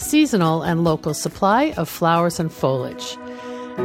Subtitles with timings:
[0.00, 3.16] seasonal, and local supply of flowers and foliage.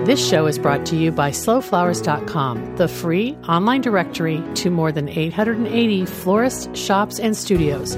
[0.05, 5.07] This show is brought to you by slowflowers.com, the free online directory to more than
[5.07, 7.95] 880 florists, shops, and studios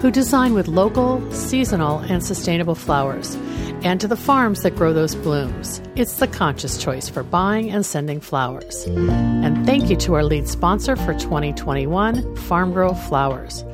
[0.00, 3.34] who design with local, seasonal, and sustainable flowers,
[3.82, 5.80] and to the farms that grow those blooms.
[5.94, 8.84] It's the conscious choice for buying and sending flowers.
[8.86, 13.64] And thank you to our lead sponsor for 2021, Farm Flowers.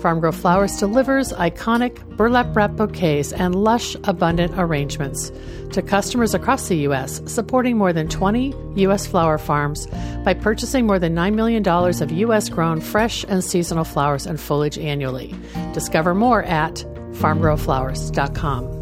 [0.00, 5.30] Farm Girl Flowers delivers iconic burlap wrap bouquets and lush, abundant arrangements
[5.72, 9.06] to customers across the U.S., supporting more than 20 U.S.
[9.06, 9.86] flower farms
[10.24, 12.48] by purchasing more than $9 million of U.S.
[12.48, 15.34] grown fresh and seasonal flowers and foliage annually.
[15.72, 16.76] Discover more at
[17.12, 18.80] farmgirlflowers.com.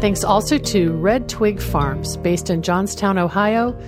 [0.00, 3.78] Thanks also to Red Twig Farms, based in Johnstown, Ohio.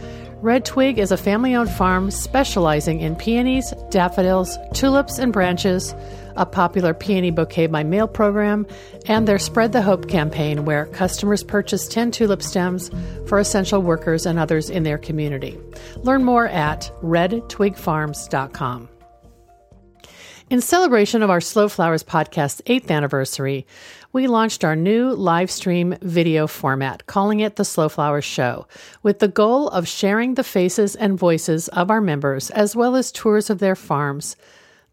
[0.42, 5.94] Red Twig is a family owned farm specializing in peonies, daffodils, tulips, and branches
[6.36, 8.66] a popular peony bouquet by mail program,
[9.06, 12.90] and their Spread the Hope campaign, where customers purchase 10 tulip stems
[13.26, 15.58] for essential workers and others in their community.
[15.96, 18.88] Learn more at redtwigfarms.com.
[20.50, 23.66] In celebration of our Slow Flowers podcast's eighth anniversary,
[24.12, 28.66] we launched our new live stream video format, calling it the Slow Flowers Show,
[29.02, 33.10] with the goal of sharing the faces and voices of our members, as well as
[33.10, 34.36] tours of their farms,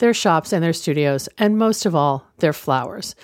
[0.01, 3.15] their shops and their studios, and most of all, their flowers.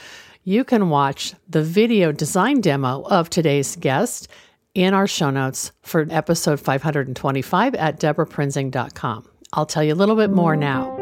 [0.46, 4.30] You can watch the video design demo of today's guest
[4.74, 9.28] in our show notes for episode 525 at debraprinzing.com.
[9.52, 10.96] I'll tell you a little bit more now.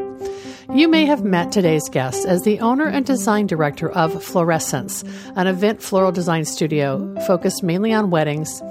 [0.74, 5.03] You may have met today's guest as the owner and design director of Florescence,
[5.36, 8.62] an event floral design studio focused mainly on weddings,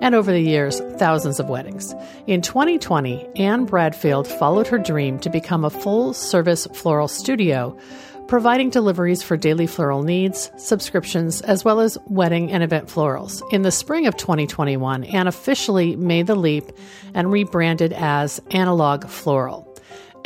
[0.00, 1.94] and over the years, thousands of weddings.
[2.26, 7.78] In 2020, Anne Bradfield followed her dream to become a full service floral studio
[8.26, 13.42] providing deliveries for daily floral needs, subscriptions, as well as wedding and event florals.
[13.52, 16.64] In the spring of 2021, Anne officially made the leap
[17.12, 19.73] and rebranded as Analog Floral.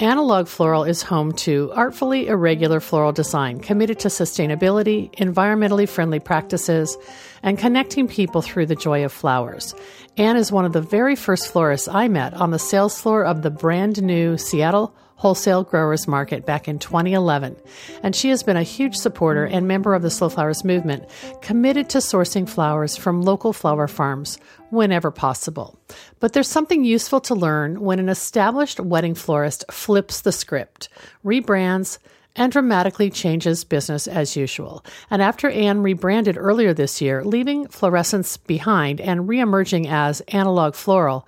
[0.01, 6.97] Analog Floral is home to artfully irregular floral design committed to sustainability, environmentally friendly practices,
[7.43, 9.75] and connecting people through the joy of flowers.
[10.17, 13.43] Anne is one of the very first florists I met on the sales floor of
[13.43, 17.57] the brand new Seattle Wholesale Growers Market back in 2011,
[18.03, 21.09] and she has been a huge supporter and member of the Slow Flowers movement,
[21.43, 24.39] committed to sourcing flowers from local flower farms
[24.71, 25.77] whenever possible.
[26.21, 30.89] But there's something useful to learn when an established wedding florist flips the script,
[31.25, 31.99] rebrands,
[32.37, 34.85] and dramatically changes business as usual.
[35.11, 41.27] And after Anne rebranded earlier this year, leaving Florescence behind and reemerging as Analog Floral,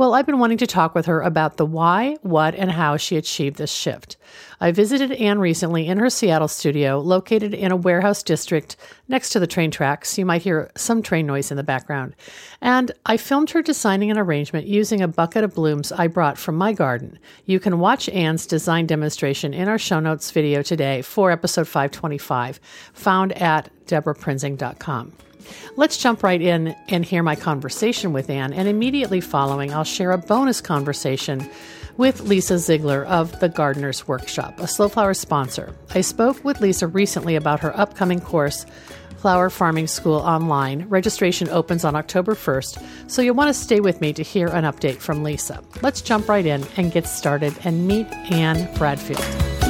[0.00, 3.18] well, I've been wanting to talk with her about the why, what, and how she
[3.18, 4.16] achieved this shift.
[4.58, 8.76] I visited Anne recently in her Seattle studio, located in a warehouse district
[9.08, 10.16] next to the train tracks.
[10.16, 12.16] You might hear some train noise in the background.
[12.62, 16.56] And I filmed her designing an arrangement using a bucket of blooms I brought from
[16.56, 17.18] my garden.
[17.44, 22.58] You can watch Anne's design demonstration in our show notes video today for episode 525,
[22.94, 25.12] found at debraprinzing.com.
[25.76, 30.12] Let's jump right in and hear my conversation with Anne, and immediately following, I'll share
[30.12, 31.48] a bonus conversation
[31.96, 35.74] with Lisa Ziegler of the Gardener's Workshop, a Slow Flower sponsor.
[35.94, 38.64] I spoke with Lisa recently about her upcoming course,
[39.18, 40.88] Flower Farming School Online.
[40.88, 44.64] Registration opens on October 1st, so you'll want to stay with me to hear an
[44.64, 45.62] update from Lisa.
[45.82, 49.69] Let's jump right in and get started and meet Anne Bradfield.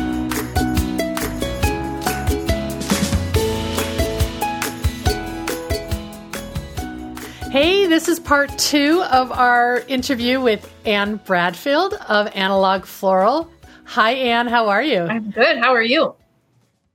[7.51, 13.51] Hey, this is part two of our interview with Anne Bradfield of Analog Floral.
[13.87, 14.47] Hi, Anne.
[14.47, 15.01] How are you?
[15.01, 15.59] I'm good.
[15.59, 16.15] How are you?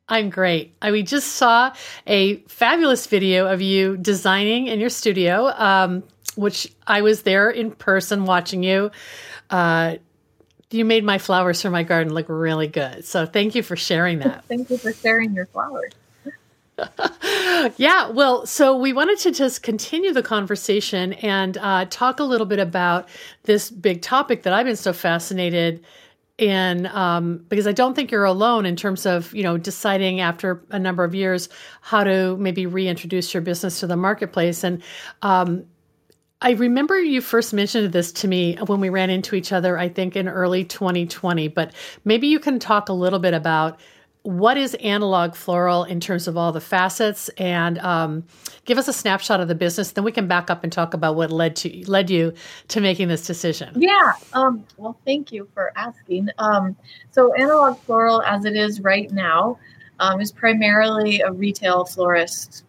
[0.07, 0.74] I'm great.
[0.81, 1.74] I, we just saw
[2.07, 6.04] a fabulous video of you designing in your studio, um,
[6.38, 8.92] which I was there in person watching you.
[9.50, 9.98] Uh,
[10.72, 13.04] you made my flowers for my garden look really good.
[13.04, 14.46] So thank you for sharing that.
[14.46, 15.92] thank you for sharing your flowers.
[17.77, 22.45] yeah, well, so we wanted to just continue the conversation and uh, talk a little
[22.45, 23.07] bit about
[23.44, 25.83] this big topic that I've been so fascinated
[26.38, 30.62] in um, because I don't think you're alone in terms of you know deciding after
[30.69, 31.48] a number of years
[31.81, 34.63] how to maybe reintroduce your business to the marketplace.
[34.63, 34.83] And
[35.22, 35.66] um,
[36.42, 39.77] I remember you first mentioned this to me when we ran into each other.
[39.77, 41.48] I think in early 2020.
[41.48, 41.74] But
[42.04, 43.80] maybe you can talk a little bit about
[44.25, 47.30] what is analog floral in terms of all the facets?
[47.38, 48.24] And um,
[48.66, 51.16] give us a snapshot of the business then we can back up and talk about
[51.16, 52.33] what led to led you
[52.69, 53.74] to making this decision.
[53.77, 56.30] Yeah um, well thank you for asking.
[56.39, 56.75] Um,
[57.12, 59.60] so analog floral as it is right now
[60.00, 62.63] um, is primarily a retail florist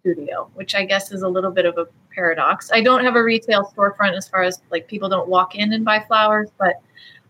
[0.00, 2.70] studio which i guess is a little bit of a paradox.
[2.72, 5.84] I don't have a retail storefront as far as like people don't walk in and
[5.84, 6.82] buy flowers but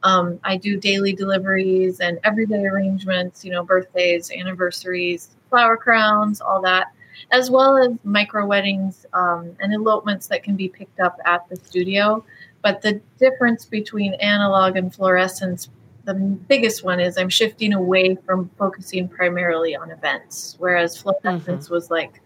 [0.03, 6.63] um, I do daily deliveries and everyday arrangements, you know, birthdays, anniversaries, flower crowns, all
[6.63, 6.89] that,
[7.33, 11.57] as well as micro weddings um, and elopements that can be picked up at the
[11.57, 12.25] studio.
[12.63, 15.69] But the difference between analog and Florescence,
[16.05, 21.75] the biggest one is I'm shifting away from focusing primarily on events, whereas Florescence mm-hmm.
[21.75, 22.21] was like,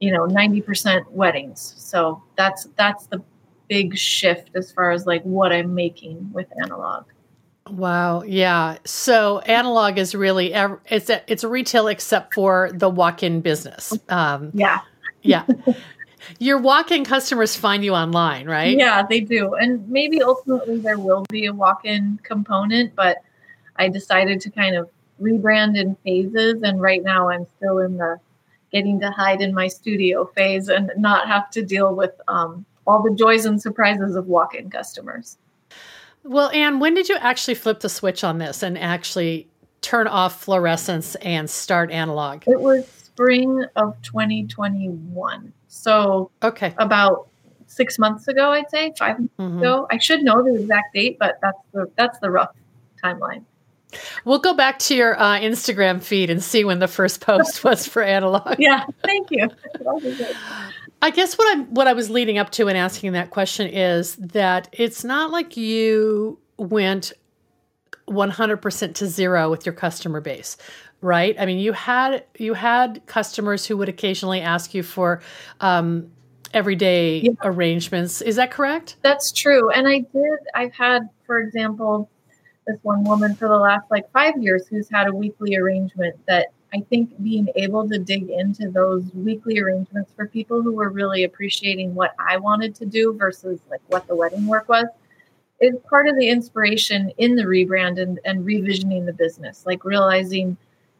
[0.00, 1.74] you know, 90% weddings.
[1.78, 3.22] So that's that's the
[3.68, 7.04] big shift as far as like what I'm making with analog.
[7.70, 8.76] Wow, yeah.
[8.84, 13.96] So analog is really it's a, it's a retail except for the walk-in business.
[14.08, 14.80] Um, yeah,
[15.22, 15.46] yeah.
[16.38, 18.76] Your walk-in customers find you online, right?
[18.76, 23.18] Yeah, they do, and maybe ultimately there will be a walk-in component, but
[23.76, 24.90] I decided to kind of
[25.20, 28.20] rebrand in phases, and right now I'm still in the
[28.72, 33.02] getting to hide in my studio phase and not have to deal with um, all
[33.02, 35.38] the joys and surprises of walk in customers.
[36.22, 39.48] Well, Anne, when did you actually flip the switch on this and actually
[39.82, 42.44] turn off Florescence and start analog?
[42.46, 45.52] It was spring of 2021.
[45.68, 46.74] So, okay.
[46.78, 47.28] About
[47.66, 49.58] six months ago, I'd say five months mm-hmm.
[49.58, 49.86] ago.
[49.90, 52.54] I should know the exact date, but that's the that's the rough
[53.02, 53.44] timeline.
[54.24, 57.86] We'll go back to your uh, Instagram feed and see when the first post was
[57.86, 58.56] for analog.
[58.58, 59.48] yeah, thank you.
[61.04, 64.16] I guess what I'm what I was leading up to in asking that question is
[64.16, 67.12] that it's not like you went
[68.08, 70.56] 100% to zero with your customer base
[71.02, 71.36] right?
[71.38, 75.20] I mean you had you had customers who would occasionally ask you for
[75.60, 76.10] um,
[76.54, 77.32] everyday yeah.
[77.42, 78.22] arrangements.
[78.22, 78.96] Is that correct?
[79.02, 79.70] That's true.
[79.70, 82.08] And i did i've had for example
[82.66, 86.53] this one woman for the last like five years who's had a weekly arrangement that
[86.74, 91.22] I think being able to dig into those weekly arrangements for people who were really
[91.22, 94.86] appreciating what I wanted to do versus like what the wedding work was
[95.60, 100.56] is part of the inspiration in the rebrand and, and revisioning the business, like realizing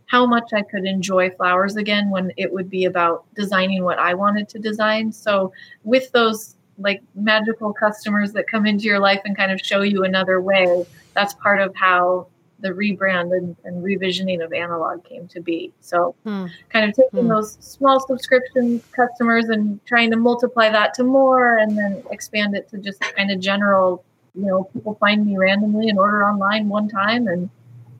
[0.07, 4.15] how much I could enjoy flowers again when it would be about designing what I
[4.15, 5.11] wanted to design.
[5.11, 9.83] So with those like magical customers that come into your life and kind of show
[9.83, 12.29] you another way, that's part of how
[12.65, 15.71] the rebrand and, and, revisioning of analog came to be.
[15.81, 16.47] So, hmm.
[16.71, 17.29] kind of taking hmm.
[17.29, 22.69] those small subscription customers and trying to multiply that to more, and then expand it
[22.71, 24.03] to just kind of general.
[24.35, 27.51] You know, people find me randomly and order online one time, and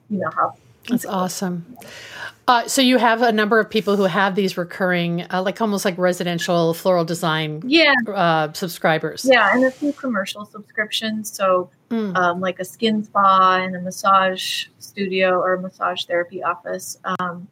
[0.09, 0.55] you know how.
[0.89, 1.77] That's awesome.
[2.47, 5.85] Uh, so you have a number of people who have these recurring, uh, like almost
[5.85, 9.25] like residential floral design, yeah, uh, subscribers.
[9.27, 11.31] Yeah, and a few commercial subscriptions.
[11.31, 12.15] So mm.
[12.15, 16.97] um, like a skin spa and a massage studio or massage therapy office.
[17.19, 17.47] Um,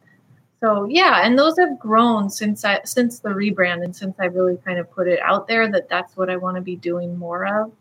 [0.60, 4.56] so yeah, and those have grown since I since the rebrand and since I really
[4.64, 7.46] kind of put it out there that that's what I want to be doing more
[7.46, 7.72] of.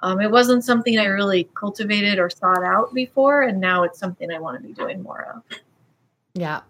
[0.00, 4.30] Um, it wasn't something I really cultivated or sought out before, and now it's something
[4.30, 5.58] I want to be doing more of.
[6.36, 6.62] Yeah.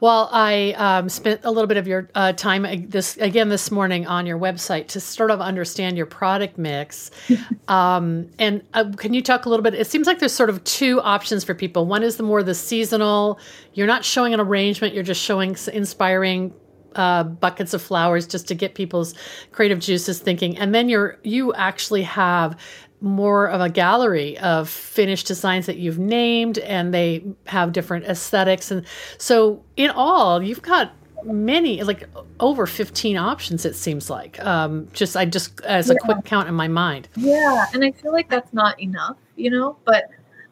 [0.00, 3.70] Well, I um, spent a little bit of your uh, time uh, this again this
[3.70, 7.10] morning on your website to sort of understand your product mix.
[7.68, 9.72] um, and uh, can you talk a little bit?
[9.72, 11.86] It seems like there's sort of two options for people.
[11.86, 13.40] One is the more the seasonal.
[13.72, 14.92] You're not showing an arrangement.
[14.92, 16.52] You're just showing inspiring
[16.94, 19.14] uh, buckets of flowers just to get people's
[19.52, 20.58] creative juices thinking.
[20.58, 22.60] And then you're you actually have
[23.00, 28.70] more of a gallery of finished designs that you've named and they have different aesthetics.
[28.70, 28.84] And
[29.18, 30.92] so in all you've got
[31.24, 34.42] many like over 15 options it seems like.
[34.44, 35.98] Um just i just as a yeah.
[36.00, 37.08] quick count in my mind.
[37.16, 39.76] Yeah and i feel like that's not enough you know?
[39.84, 40.08] But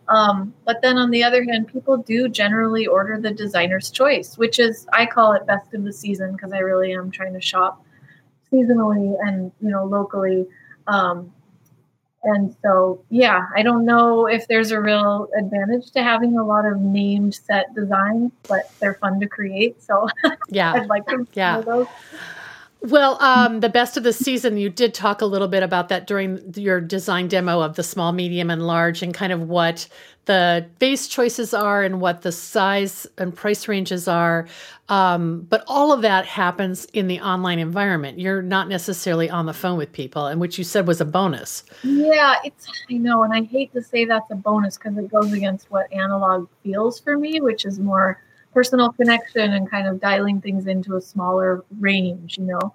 [0.09, 4.61] um but then on the other hand people do generally order the designer's choice which
[4.61, 7.85] is i call it best of the season because i really am trying to shop
[8.53, 10.47] seasonally and you know locally.
[10.87, 11.33] Um
[12.27, 16.67] and so, yeah, I don't know if there's a real advantage to having a lot
[16.67, 19.81] of named set designs, but they're fun to create.
[19.83, 20.09] So,
[20.49, 21.61] yeah, I'd like to yeah.
[21.61, 21.87] those.
[22.83, 26.07] Well, um, the best of the season, you did talk a little bit about that
[26.07, 29.89] during your design demo of the small, medium, and large, and kind of what
[30.27, 34.47] the base choices are and what the size and price ranges are.
[34.89, 38.21] Um, but all of that happens in the online environment.
[38.21, 41.65] You're not necessarily on the phone with people, and which you said was a bonus.
[41.83, 45.33] Yeah, it's I know, and I hate to say that's a bonus because it goes
[45.33, 50.41] against what analog feels for me, which is more personal connection and kind of dialing
[50.41, 52.73] things into a smaller range, you know.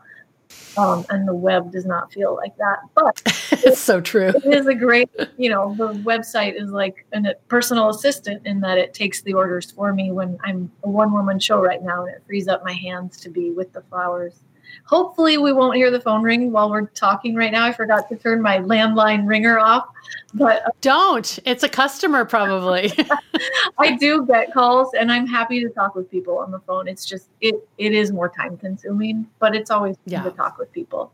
[0.77, 2.79] Um, and the web does not feel like that.
[2.95, 3.21] But
[3.63, 4.29] it's so true.
[4.29, 8.77] It is a great, you know, the website is like a personal assistant in that
[8.77, 12.15] it takes the orders for me when I'm a one woman show right now and
[12.15, 14.39] it frees up my hands to be with the flowers.
[14.85, 17.65] Hopefully, we won't hear the phone ring while we're talking right now.
[17.65, 19.87] I forgot to turn my landline ringer off,
[20.33, 21.39] but uh, don't.
[21.45, 22.91] It's a customer, probably.
[23.77, 26.87] I do get calls, and I'm happy to talk with people on the phone.
[26.87, 30.23] It's just it it is more time consuming, but it's always yeah.
[30.23, 31.11] to talk with people.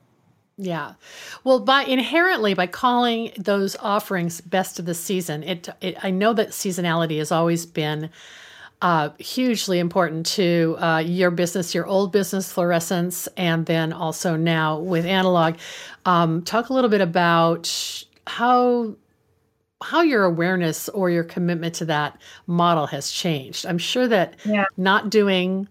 [0.57, 0.93] Yeah.
[1.43, 6.33] Well, by inherently by calling those offerings best of the season, it, it I know
[6.33, 8.09] that seasonality has always been
[8.81, 14.79] uh, hugely important to uh, your business, your old business, Florescence, and then also now
[14.79, 15.55] with analog.
[16.05, 18.95] Um, talk a little bit about how
[19.83, 23.65] how your awareness or your commitment to that model has changed.
[23.65, 24.65] I'm sure that yeah.
[24.75, 25.67] not doing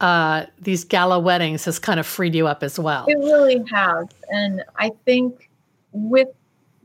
[0.00, 3.04] uh, these gala weddings has kind of freed you up as well.
[3.06, 5.50] It really has, and I think
[5.92, 6.28] with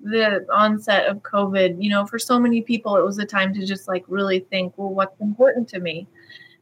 [0.03, 3.65] the onset of COVID, you know, for so many people, it was a time to
[3.65, 6.07] just like really think, well, what's important to me?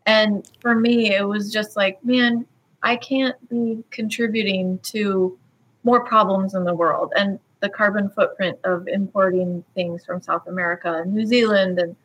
[0.05, 2.45] And for me, it was just like, man,
[2.83, 5.37] I can't be contributing to
[5.83, 11.01] more problems in the world and the carbon footprint of importing things from South America
[11.01, 11.95] and New Zealand and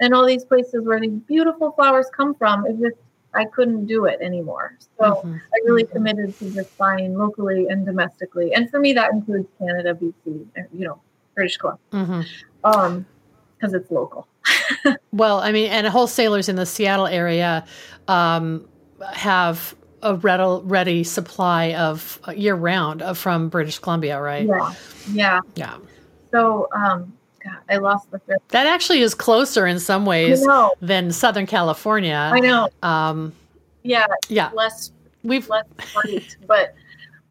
[0.00, 2.96] and all these places where these beautiful flowers come from is just
[3.38, 4.76] I couldn't do it anymore.
[4.98, 5.34] So mm-hmm.
[5.34, 5.92] I really mm-hmm.
[5.92, 8.52] committed to just buying locally and domestically.
[8.52, 11.00] And for me, that includes Canada, BC, and, you know,
[11.36, 12.20] British Columbia, mm-hmm.
[12.64, 13.06] um,
[13.56, 14.26] because it's local.
[15.12, 17.64] well, I mean, and wholesalers in the Seattle area
[18.08, 18.66] um,
[19.14, 24.46] have a ready, ready supply of uh, year round uh, from British Columbia, right?
[24.46, 24.74] Yeah.
[25.12, 25.40] Yeah.
[25.54, 25.76] Yeah.
[26.32, 27.12] So, um,
[27.48, 28.38] God, I lost the thread.
[28.48, 30.44] That actually is closer in some ways
[30.80, 32.30] than Southern California.
[32.32, 32.68] I know.
[32.82, 33.32] Um,
[33.82, 34.06] yeah.
[34.28, 34.50] Yeah.
[34.54, 34.92] Less.
[35.24, 35.66] We've less
[36.46, 36.74] but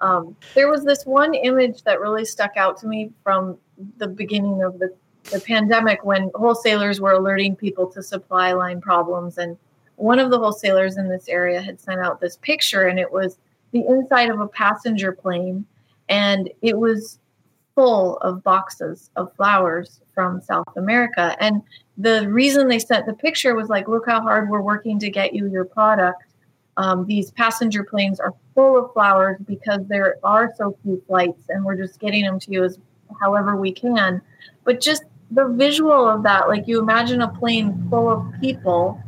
[0.02, 3.58] um, there was this one image that really stuck out to me from
[3.98, 4.94] the beginning of the,
[5.32, 9.58] the pandemic when wholesalers were alerting people to supply line problems and
[9.96, 13.38] one of the wholesalers in this area had sent out this picture and it was
[13.72, 15.66] the inside of a passenger plane
[16.10, 17.20] and it was
[17.78, 21.38] full of boxes of flowers from South America.
[21.40, 21.62] And
[21.96, 25.36] the reason they sent the picture was like, look how hard we're working to get
[25.36, 26.24] you your product.
[26.78, 31.64] Um, these passenger planes are full of flowers because there are so few flights, and
[31.64, 32.80] we're just getting them to you as
[33.22, 34.24] however we can.
[34.64, 39.00] But just the visual of that, like you imagine a plane full of people,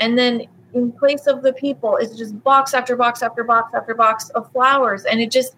[0.00, 3.94] and then in place of the people, is just box after box after box after
[3.94, 5.54] box of flowers, and it just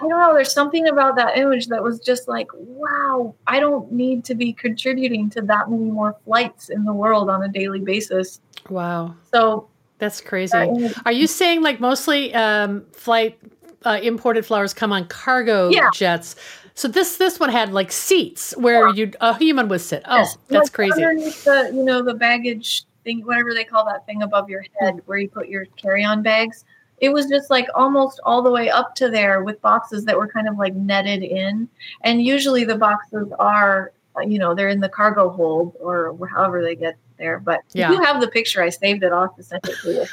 [0.00, 0.34] I don't know.
[0.34, 4.52] There's something about that image that was just like, wow, I don't need to be
[4.52, 8.40] contributing to that many more flights in the world on a daily basis.
[8.68, 9.14] Wow.
[9.32, 10.56] So that's crazy.
[10.56, 13.38] Uh, Are you saying like mostly um, flight
[13.84, 15.90] uh, imported flowers come on cargo yeah.
[15.92, 16.36] jets?
[16.74, 18.94] So this this one had like seats where yeah.
[18.94, 20.02] you a human would sit.
[20.06, 20.38] Oh, yes.
[20.48, 21.04] that's like crazy.
[21.04, 25.02] Underneath the you know the baggage thing, whatever they call that thing above your head,
[25.04, 26.64] where you put your carry on bags
[27.00, 30.28] it was just like almost all the way up to there with boxes that were
[30.28, 31.68] kind of like netted in.
[32.02, 33.92] And usually the boxes are,
[34.22, 37.38] you know, they're in the cargo hold or however they get there.
[37.38, 37.90] But yeah.
[37.90, 39.12] if you have the picture, I saved it.
[39.12, 40.06] I'll to send it to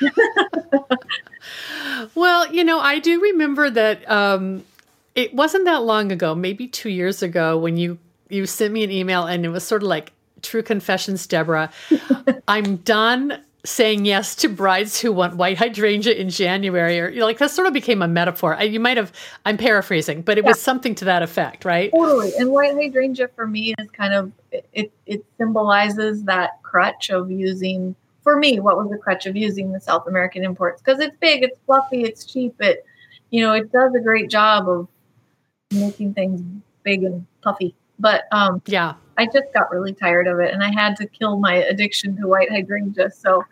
[0.00, 0.10] you.
[2.14, 4.64] well, you know, I do remember that um,
[5.16, 8.90] it wasn't that long ago, maybe two years ago, when you you sent me an
[8.90, 11.70] email and it was sort of like true confessions, Debra.
[12.48, 17.26] I'm done saying yes to brides who want white hydrangea in January, or you know,
[17.26, 18.54] like that sort of became a metaphor.
[18.54, 19.12] I, you might have,
[19.44, 20.50] I'm paraphrasing, but it yeah.
[20.50, 21.90] was something to that effect, right?
[21.92, 22.32] Totally.
[22.38, 24.92] And white hydrangea for me is kind of it.
[25.06, 27.94] It symbolizes that crutch of using.
[28.24, 30.82] For me, what was the crutch of using the South American imports?
[30.82, 32.54] Because it's big, it's fluffy, it's cheap.
[32.60, 32.84] It,
[33.30, 34.86] you know, it does a great job of
[35.70, 36.42] making things
[36.82, 37.74] big and puffy.
[37.98, 41.38] But um, yeah, I just got really tired of it, and I had to kill
[41.38, 43.10] my addiction to white hydrangea.
[43.10, 43.44] So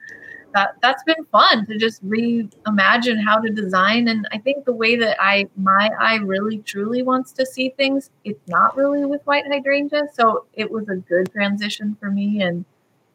[0.55, 4.09] that that's been fun to just reimagine how to design.
[4.09, 8.11] And I think the way that I my eye really truly wants to see things,
[8.25, 10.05] it's not really with white hydrangea.
[10.15, 12.65] So it was a good transition for me, and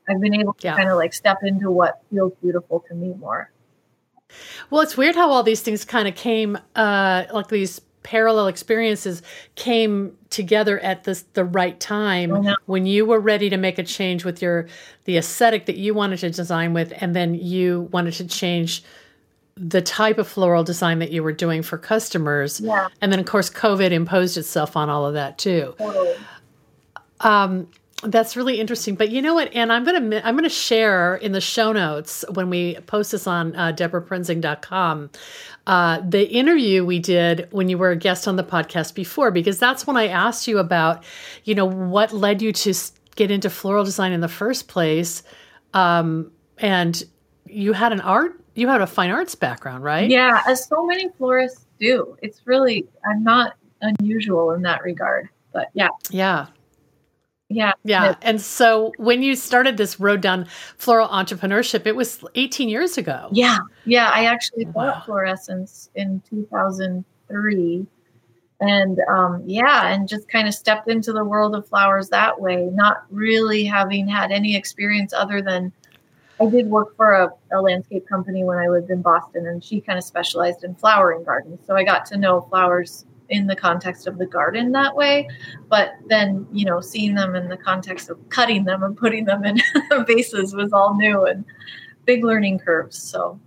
[0.07, 0.75] I've been able to yeah.
[0.75, 3.51] kind of like step into what feels beautiful to me more.
[4.69, 9.21] Well, it's weird how all these things kind of came, uh, like these parallel experiences
[9.55, 14.25] came together at this the right time when you were ready to make a change
[14.25, 14.67] with your
[15.05, 18.83] the aesthetic that you wanted to design with and then you wanted to change
[19.55, 22.87] the type of floral design that you were doing for customers Yeah.
[23.01, 26.15] and then of course covid imposed itself on all of that too Totally.
[27.19, 27.67] um,
[28.03, 28.95] that's really interesting.
[28.95, 29.53] But you know what?
[29.53, 33.55] And I'm gonna I'm gonna share in the show notes when we post this on
[33.55, 35.09] uh, DebraPrinzing.com
[35.67, 39.59] uh, the interview we did when you were a guest on the podcast before, because
[39.59, 41.03] that's when I asked you about,
[41.43, 42.73] you know, what led you to
[43.15, 45.21] get into floral design in the first place,
[45.73, 47.03] um, and
[47.45, 50.09] you had an art you had a fine arts background, right?
[50.09, 52.17] Yeah, as so many florists do.
[52.21, 55.29] It's really I'm not unusual in that regard.
[55.53, 56.47] But yeah, Yeah.
[57.53, 58.15] Yeah, Yeah.
[58.21, 60.45] And so when you started this road down
[60.77, 63.27] floral entrepreneurship, it was 18 years ago.
[63.31, 64.09] Yeah, yeah.
[64.13, 64.71] I actually Wow.
[64.73, 67.85] bought Florescence in 2003,
[68.59, 72.69] and um, yeah, and just kind of stepped into the world of flowers that way,
[72.73, 75.71] not really having had any experience other than
[76.39, 79.79] I did work for a, a landscape company when I lived in Boston, and she
[79.81, 84.05] kind of specialized in flowering gardens, so I got to know flowers in the context
[84.05, 85.27] of the garden that way
[85.69, 89.43] but then you know seeing them in the context of cutting them and putting them
[89.43, 89.59] in
[90.05, 91.43] vases was all new and
[92.05, 93.39] big learning curves so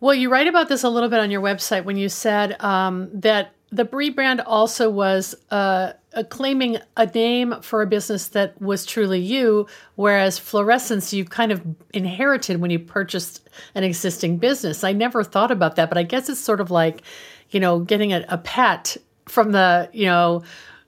[0.00, 3.08] Well, you write about this a little bit on your website when you said um,
[3.12, 5.92] that the Brie brand also was uh,
[6.30, 11.62] claiming a name for a business that was truly you, whereas Florescence you kind of
[11.92, 14.84] inherited when you purchased an existing business.
[14.84, 17.02] I never thought about that, but I guess it's sort of like,
[17.50, 20.42] you know, getting a, a pet from the, you know,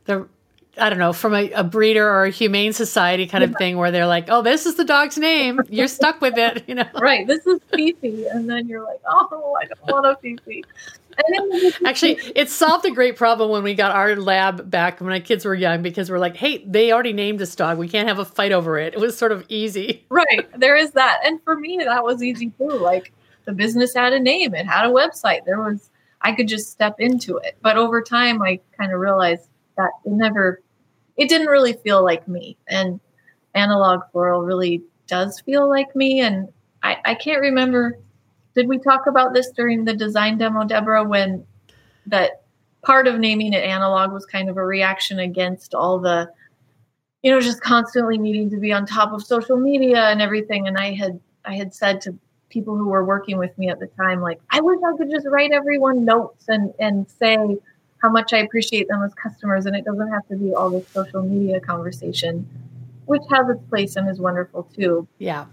[0.05, 0.27] the
[0.79, 3.91] I don't know, from a, a breeder or a humane society kind of thing where
[3.91, 5.61] they're like, oh, this is the dog's name.
[5.69, 6.87] You're stuck with it, you know.
[7.01, 10.65] right this is fifi and then you're like oh i don't want a fifi
[11.85, 15.45] Actually, it solved a great problem when we got our lab back when my kids
[15.45, 17.79] were young because we're like, hey, they already named this dog.
[17.79, 18.95] We can't have a fight over it.
[18.95, 20.05] It was sort of easy.
[20.09, 23.13] right there is that and for me that was easy too like
[23.45, 25.90] the business had a name it had a website there was
[26.23, 27.57] i could just step into it.
[27.63, 30.63] But over time i kind of realized that it never
[31.17, 32.57] it didn't really feel like me.
[32.69, 33.01] And
[33.55, 36.21] analog floral really does feel like me.
[36.21, 36.49] And
[36.83, 37.99] i i can't remember
[38.55, 41.47] did we talk about this during the design demo debra when
[42.07, 42.43] that
[42.83, 46.29] part of naming it analog was kind of a reaction against all the
[47.23, 50.67] you know just constantly needing to be on top of social media and everything.
[50.67, 52.17] And i had i had said to
[52.51, 55.27] people who were working with me at the time like i wish i could just
[55.29, 57.37] write everyone notes and and say
[58.03, 60.87] how much i appreciate them as customers and it doesn't have to be all this
[60.89, 62.47] social media conversation
[63.07, 65.47] which has its place and is wonderful too Yeah.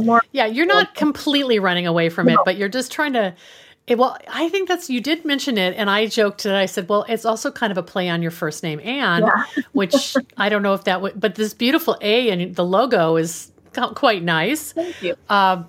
[0.00, 0.46] More Yeah.
[0.46, 2.42] You're not completely running away from it, No.
[2.44, 3.32] but you're just trying to.
[3.86, 6.88] It, well, I think that's, you did mention it, and I joked that I said,
[6.88, 9.62] well, it's also kind of a play on your first name, Anne, Yeah.
[9.72, 13.52] which I don't know if that would, but this beautiful A and the logo is
[13.94, 14.72] quite nice.
[14.72, 15.66] thank you Um,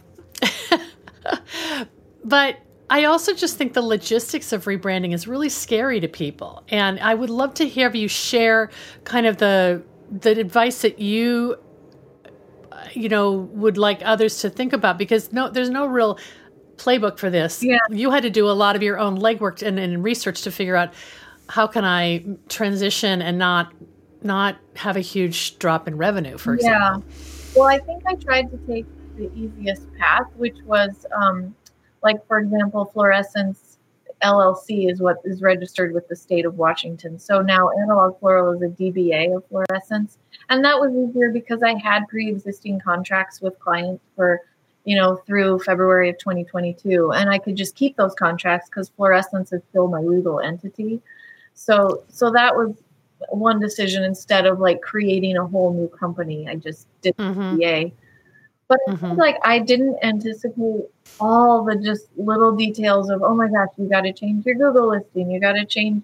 [2.23, 2.57] but
[2.89, 7.15] I also just think the logistics of rebranding is really scary to people, and I
[7.15, 8.69] would love to hear you share
[9.03, 11.57] kind of the the advice that you
[12.71, 16.19] uh, you know would like others to think about because no, there's no real
[16.77, 17.63] playbook for this.
[17.63, 17.79] Yeah.
[17.89, 20.75] You had to do a lot of your own legwork and, and research to figure
[20.75, 20.93] out
[21.47, 23.73] how can I transition and not
[24.21, 27.03] not have a huge drop in revenue, for example.
[27.07, 27.15] Yeah.
[27.55, 28.85] Well, I think I tried to take
[29.17, 31.55] the easiest path, which was um,
[32.03, 33.77] like, for example, Florescence
[34.23, 37.19] LLC is what is registered with the state of Washington.
[37.19, 40.17] So now Analog Floral is a DBA of Florescence.
[40.49, 44.41] And that was easier because I had pre existing contracts with clients for,
[44.83, 47.11] you know, through February of 2022.
[47.11, 51.01] And I could just keep those contracts because Florescence is still my legal entity.
[51.53, 52.75] So, so that was
[53.29, 56.47] one decision instead of like creating a whole new company.
[56.47, 57.57] I just did Mhm.
[57.57, 57.93] DBA.
[58.67, 58.99] But Mhm.
[58.99, 60.85] seems like I didn't anticipate
[61.19, 64.89] all the just little details of, oh my gosh, you got to change your Google
[64.89, 66.03] listing, you got to change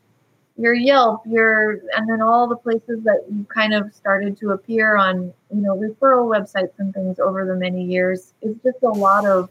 [0.58, 4.96] your Yelp, your, and then all the places that you kind of started to appear
[4.96, 8.34] on, you know, referral websites and things over the many years.
[8.42, 9.50] It's just a lot of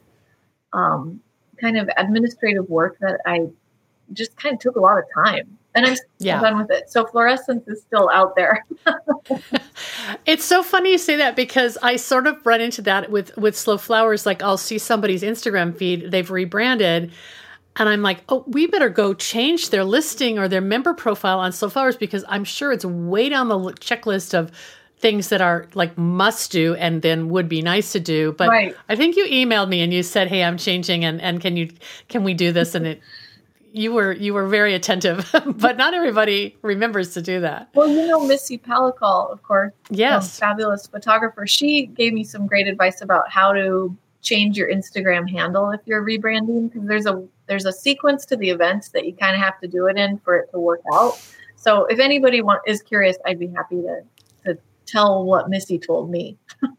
[0.72, 1.20] um,
[1.60, 3.48] kind of administrative work that I
[4.12, 5.58] just kind of took a lot of time.
[5.74, 6.40] And I'm Yeah.
[6.40, 6.90] done with it.
[6.90, 8.64] So Florescence is still out there.
[10.26, 13.56] It's so funny you say that because I sort of run into that with with
[13.56, 14.26] slow flowers.
[14.26, 17.12] Like I'll see somebody's Instagram feed, they've rebranded,
[17.76, 21.52] and I'm like, oh, we better go change their listing or their member profile on
[21.52, 24.50] slow flowers because I'm sure it's way down the checklist of
[24.98, 28.32] things that are like must do and then would be nice to do.
[28.32, 28.76] But Right.
[28.88, 31.70] I think you emailed me and you said, "Hey, I'm changing, and and can you
[32.08, 33.00] can we do this?" And it
[33.72, 37.68] you were you were very attentive, but not everybody remembers to do that.
[37.74, 40.38] Well, you know, Missy Palacol, of course, um, Yes.
[40.38, 41.46] fabulous photographer.
[41.46, 46.04] She gave me some great advice about how to change your Instagram handle if you're
[46.04, 49.58] rebranding because there's a there's a sequence to the events that you kind of have
[49.60, 51.20] to do it in for it to work out.
[51.56, 54.00] So if anybody want, is curious, I'd be happy to
[54.44, 56.36] to tell what Missy told me.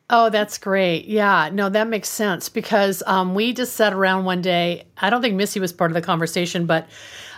[0.09, 1.05] Oh, that's great.
[1.05, 4.85] Yeah, no, that makes sense because um, we just sat around one day.
[4.97, 6.87] I don't think Missy was part of the conversation, but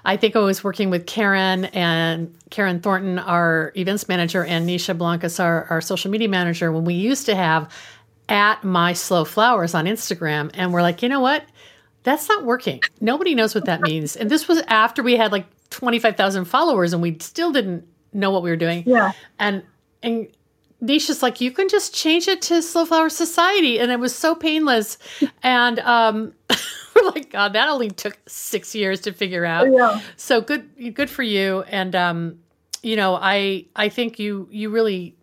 [0.06, 4.98] I think I was working with Karen and Karen Thornton, our events manager, and Niesha
[4.98, 7.72] Blancas, our, our social media manager, when we used to have
[8.28, 10.50] at my slow flowers on Instagram.
[10.54, 11.46] And we're like, you know what?
[12.04, 12.82] That's not working.
[13.00, 14.16] Nobody knows what that means.
[14.16, 18.44] And this was after we had like 25,000 followers and we still didn't know what
[18.44, 19.64] we were doing Yeah, and
[20.04, 20.28] and
[20.84, 24.36] Niesha's like, you can just change it to Slow Flower Society, and it was so
[24.36, 24.98] painless.
[25.42, 26.34] And um,
[26.96, 29.72] we're like, God, that only took six years to figure out.
[29.72, 31.64] yeah, So good, good for you.
[31.64, 32.40] And um,
[32.82, 35.16] you know, I I think you you really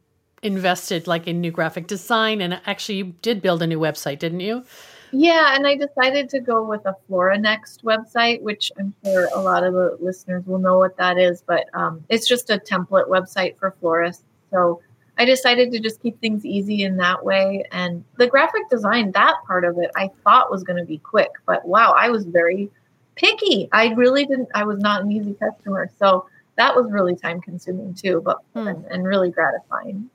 [0.43, 4.41] invested like in new graphic design, and actually you did build a new website, didn't
[4.41, 4.65] you?
[5.13, 5.55] yeah.
[5.55, 9.65] And I decided to go with a Flora Next website, which I'm sure a lot
[9.65, 13.59] of the listeners will know what that is, but um, it's just a template website
[13.59, 14.25] for florists.
[14.53, 14.81] So
[15.21, 17.65] I decided to just keep things easy in that way.
[17.73, 21.31] And the graphic design, that part of it, I thought was going to be quick,
[21.47, 22.71] but wow, I was very
[23.17, 23.69] picky.
[23.71, 25.91] I really didn't, I was not an easy customer.
[25.99, 28.69] So that was really time consuming too, but Hmm.
[28.69, 30.09] and, and really gratifying.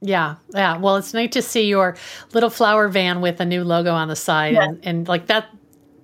[0.00, 0.76] Yeah, yeah.
[0.76, 1.96] Well, it's nice to see your
[2.32, 4.64] little flower van with a new logo on the side, Yeah.
[4.64, 5.46] and and like that.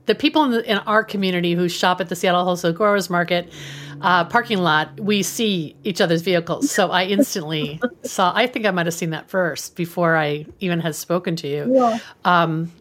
[0.06, 3.50] The people in, the, in our community who shop at the Seattle Wholesale Growers Market
[4.00, 6.70] uh, parking lot, we see each other's vehicles.
[6.70, 8.32] So I instantly saw.
[8.34, 11.74] I think I might have seen that first before I even had spoken to you.
[11.74, 11.98] Yeah.
[12.24, 12.72] Um,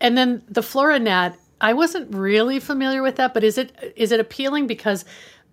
[0.00, 4.20] and then the Floranet, I wasn't really familiar with that, but is it is it
[4.20, 5.04] appealing because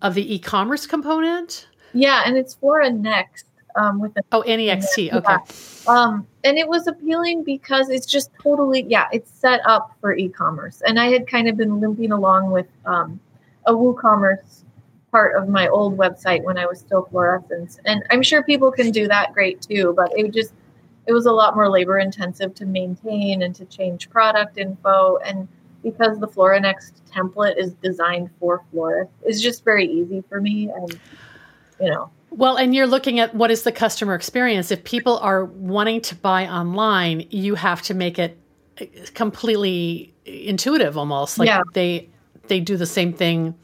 [0.02, 1.66] of the e-commerce component?
[1.92, 2.22] Yeah.
[2.26, 5.12] And it's Flora Next um, with a Oh, NEXT.
[5.12, 5.36] Okay.
[5.86, 10.82] Um, and it was appealing because it's just totally, yeah, it's set up for e-commerce.
[10.86, 13.20] And I had kind of been limping along with um,
[13.66, 14.62] a WooCommerce
[15.16, 17.78] part of my old website when I was still Florescence.
[17.86, 20.52] And I'm sure people can do that great too, but it just,
[21.06, 25.16] it was a lot more labor intensive to maintain and to change product info.
[25.24, 25.48] And
[25.82, 30.68] because the FloraNext template is designed for florists, it's just very easy for me.
[30.68, 31.00] And,
[31.80, 34.70] you know, Well, and you're looking at what is the customer experience.
[34.70, 38.38] If people are wanting to buy online, you have to make it
[38.76, 41.38] eh, completely intuitive almost.
[41.38, 41.62] Like Yeah.
[41.72, 42.10] they
[42.48, 43.54] they do the same thing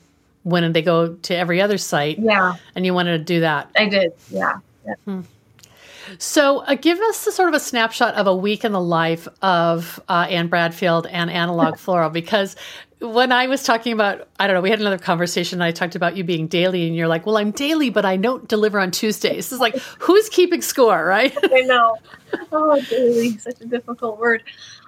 [0.45, 3.71] when and they go to every other site yeah, and you wanted to do that.
[3.77, 4.13] I did.
[4.31, 4.59] Yeah.
[6.19, 9.29] So, uh, give us a sort of a snapshot of a week in the life
[9.41, 12.57] of uh, Anne Bradfield and Analog Floral because
[13.03, 15.57] when I was talking about, I don't know, we had another conversation.
[15.57, 18.17] And I talked about you being daily, and you're like, "Well, I'm daily, but I
[18.17, 21.37] don't deliver on Tuesdays." It's like, who's keeping score, right?
[21.43, 21.99] I know.
[22.53, 24.43] Oh, daily, such a difficult word.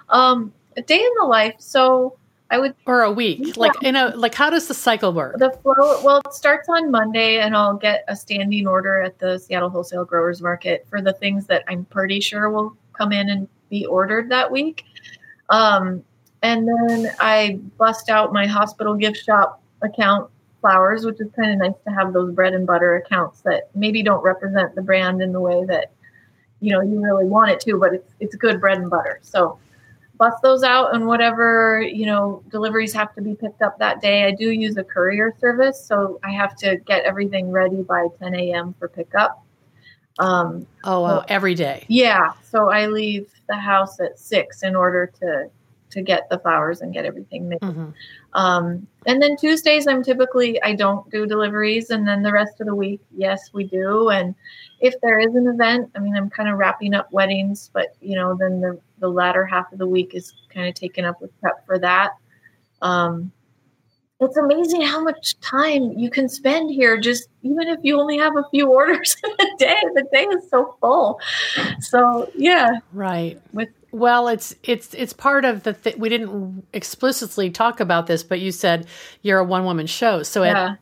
[0.09, 1.55] Um, a day in the life.
[1.59, 2.17] So
[2.55, 3.57] I would or a week?
[3.57, 5.37] Like, in a like, how does the cycle work?
[5.37, 6.01] the flow.
[6.01, 10.05] Well, it starts on Monday, and I'll get a standing order at the Seattle Wholesale
[10.05, 14.29] Growers Market for the things that I'm pretty sure will come in and be ordered
[14.29, 14.85] that week.
[15.49, 16.01] Um,
[16.43, 20.29] and then I bust out my hospital gift shop account
[20.61, 24.01] flowers, which is kind of nice to have those bread and butter accounts that maybe
[24.01, 25.91] don't represent the brand in the way that
[26.61, 29.19] you know you really want it to, but it's it's good bread and butter.
[29.23, 29.59] So
[30.17, 34.23] bust those out and whatever you know deliveries have to be picked up that day.
[34.25, 38.35] I do use a courier service, so I have to get everything ready by 10
[38.35, 38.75] a.m.
[38.79, 39.43] for pickup.
[40.19, 41.85] Um, Oh, wow, every day.
[41.89, 45.49] yeah, so I leave the house at six in order to
[45.91, 47.59] to get the flowers and get everything made.
[47.61, 47.93] Mhm.
[48.33, 52.67] Um, and then Tuesdays, I'm typically I don't do deliveries, and then the rest of
[52.67, 54.09] the week, yes, we do.
[54.09, 54.35] And
[54.79, 58.15] if there is an event, I mean, I'm kind of wrapping up weddings, but you
[58.15, 61.31] know, then the the latter half of the week is kind of taken up with
[61.41, 62.11] prep for that.
[62.81, 63.31] Um,
[64.21, 68.37] it's amazing how much time you can spend here, just even if you only have
[68.37, 69.75] a few orders in a day.
[69.93, 71.19] The day is so full.
[71.81, 73.41] So yeah, Right.
[73.53, 78.23] with Well, it's it's it's part of the th- we didn't explicitly talk about this,
[78.23, 78.87] but you said
[79.21, 80.75] you're a one woman show, so it- yeah,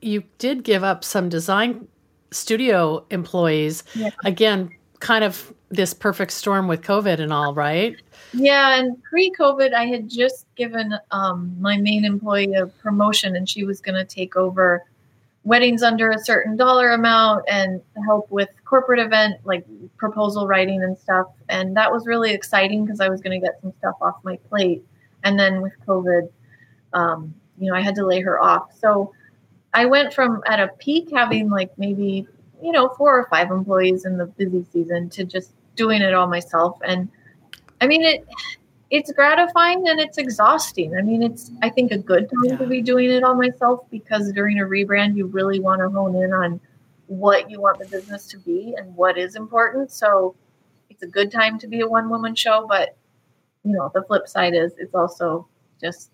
[0.00, 1.88] you did give up some design
[2.30, 3.82] studio employees.
[3.94, 4.10] Yeah.
[4.24, 7.96] Again, kind of this perfect storm with COVID and all, right?
[8.32, 13.64] Yeah, and pre-COVID, I had just given um, my main employee a promotion, and she
[13.64, 14.84] was going to take over
[15.44, 19.64] weddings under a certain dollar amount and help with corporate event like
[19.96, 21.28] proposal writing and stuff.
[21.48, 24.36] And that was really exciting because I was going to get some stuff off my
[24.48, 24.84] plate.
[25.24, 26.28] And then with COVID,
[26.92, 28.76] um, you know, I had to lay her off.
[28.78, 29.12] So
[29.72, 32.26] I went from at a peak having like maybe,
[32.62, 36.26] you know, four or five employees in the busy season to just doing it all
[36.26, 36.78] myself.
[36.84, 37.08] And
[37.80, 38.26] I mean, it,
[38.90, 40.96] it's gratifying and it's exhausting.
[40.96, 42.56] I mean, it's I think a good time yeah.
[42.56, 46.16] to be doing it all myself because during a rebrand, you really want to hone
[46.16, 46.60] in on
[47.06, 49.92] what you want the business to be and what is important.
[49.92, 50.34] So
[50.90, 52.96] it's a good time to be a one woman show, but
[53.64, 55.46] you know, the flip side is it's also
[55.80, 56.10] just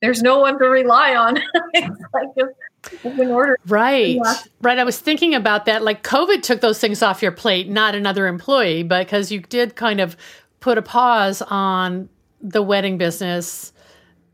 [0.00, 1.36] there's no one to rely on.
[1.74, 2.71] it's like if, if in order
[3.66, 4.18] Right.
[4.60, 4.78] Right.
[4.78, 5.82] I was thinking about that.
[5.82, 10.00] Like COVID took those things off your plate, not another employee, because you did kind
[10.00, 10.16] of
[10.60, 12.08] put a pause on
[12.40, 13.72] the wedding business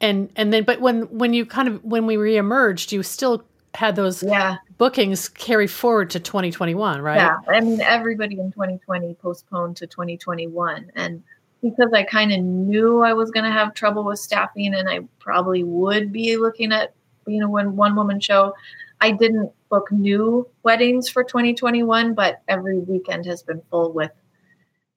[0.00, 3.96] and and then but when when you kind of when we reemerged you still had
[3.96, 4.56] those yeah.
[4.78, 10.90] bookings carry forward to 2021 right yeah i mean everybody in 2020 postponed to 2021
[10.94, 11.22] and
[11.62, 15.00] because i kind of knew i was going to have trouble with staffing and i
[15.18, 16.94] probably would be looking at
[17.28, 18.54] being know, one, one woman show
[19.00, 24.10] i didn't book new weddings for 2021 but every weekend has been full with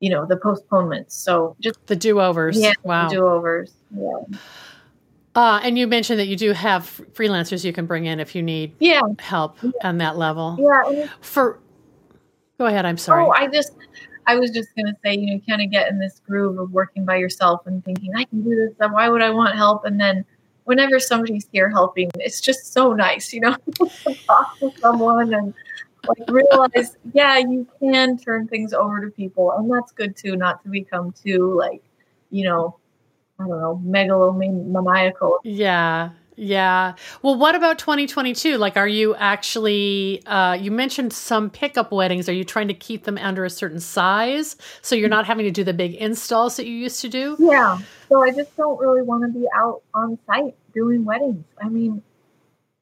[0.01, 1.15] you know the postponements.
[1.15, 2.59] So just the do overs.
[2.59, 3.71] Yeah, wow, do overs.
[3.95, 4.17] Yeah.
[5.33, 8.43] Uh, and you mentioned that you do have freelancers you can bring in if you
[8.43, 8.99] need yeah.
[9.19, 9.71] help yeah.
[9.83, 10.57] on that level.
[10.59, 11.07] Yeah.
[11.21, 11.59] For
[12.57, 12.85] go ahead.
[12.85, 13.23] I'm sorry.
[13.23, 13.73] Oh, I just
[14.27, 17.05] I was just gonna say, you know, kind of get in this groove of working
[17.05, 18.89] by yourself and thinking, I can do this.
[18.91, 19.85] Why would I want help?
[19.85, 20.25] And then
[20.71, 25.53] whenever somebody's here helping, it's just so nice, you know, to talk to someone and
[26.07, 30.37] like realize, yeah, you can turn things over to people, and that's good too.
[30.37, 31.83] Not to become too like,
[32.29, 32.77] you know,
[33.37, 35.39] I don't know, megalomaniacal.
[35.43, 36.93] Yeah, yeah.
[37.21, 38.57] Well, what about 2022?
[38.57, 42.29] Like, are you actually, uh, you mentioned some pickup weddings.
[42.29, 45.51] Are you trying to keep them under a certain size so you're not having to
[45.51, 47.35] do the big installs that you used to do?
[47.39, 47.79] Yeah.
[48.09, 51.45] So I just don't really want to be out on site doing weddings.
[51.61, 52.01] I mean,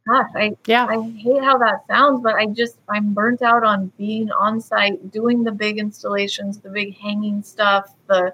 [0.07, 3.91] gosh, I yeah, I hate how that sounds, but I just I'm burnt out on
[3.97, 8.33] being on site, doing the big installations, the big hanging stuff, the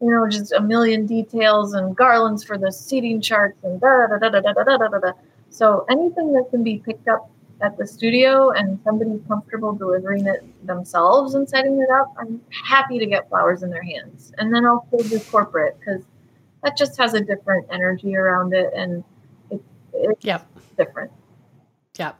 [0.00, 4.18] you know, just a million details and garlands for the seating charts and da da
[4.18, 5.12] da da da da da da da.
[5.50, 7.30] So anything that can be picked up
[7.60, 12.98] at the studio and somebody's comfortable delivering it themselves and setting it up, I'm happy
[12.98, 14.32] to get flowers in their hands.
[14.38, 16.02] And then I'll still do corporate because
[16.62, 19.02] that just has a different energy around it and
[19.50, 19.60] it,
[19.92, 21.10] it's yep different.
[21.98, 22.12] Yeah.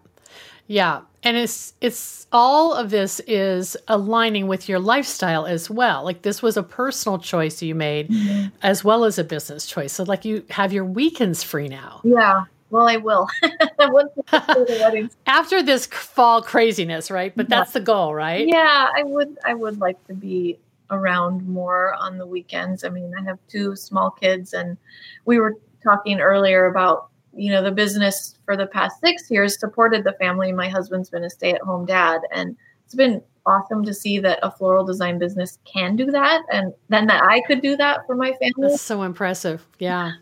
[0.69, 1.01] Yeah.
[1.25, 6.05] And it's it's all of this is aligning with your lifestyle as well.
[6.05, 8.55] Like this was a personal choice you made mm-hmm.
[8.63, 9.93] as well as a business choice.
[9.93, 12.01] So like you have your weekends free now.
[12.05, 12.45] Yeah.
[12.71, 13.27] Well, I will.
[15.27, 17.33] After this fall craziness, right?
[17.35, 18.47] But that's the goal, right?
[18.47, 20.59] Yeah, I would I would like to be
[20.91, 22.85] around more on the weekends.
[22.85, 24.77] I mean, I have two small kids and
[25.25, 30.05] we were talking earlier about you know, the business for the past six years supported
[30.05, 30.53] the family.
[30.53, 32.21] My husband's been a stay at home dad.
[32.33, 36.73] And it's been awesome to see that a floral design business can do that and
[36.91, 38.53] then that I could do that for my family.
[38.59, 39.67] That's so impressive.
[39.79, 40.13] Yeah.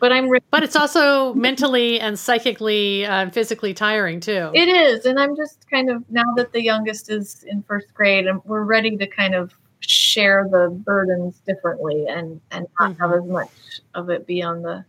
[0.00, 4.50] but I'm re- But it's also mentally and psychically and uh, physically tiring too.
[4.54, 8.26] It is and I'm just kind of now that the youngest is in first grade
[8.26, 13.02] and we're ready to kind of share the burdens differently and and not mm-hmm.
[13.02, 13.50] have as much
[13.94, 14.84] of it be on the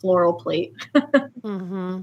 [0.00, 0.72] floral plate.
[0.94, 2.00] mm-hmm.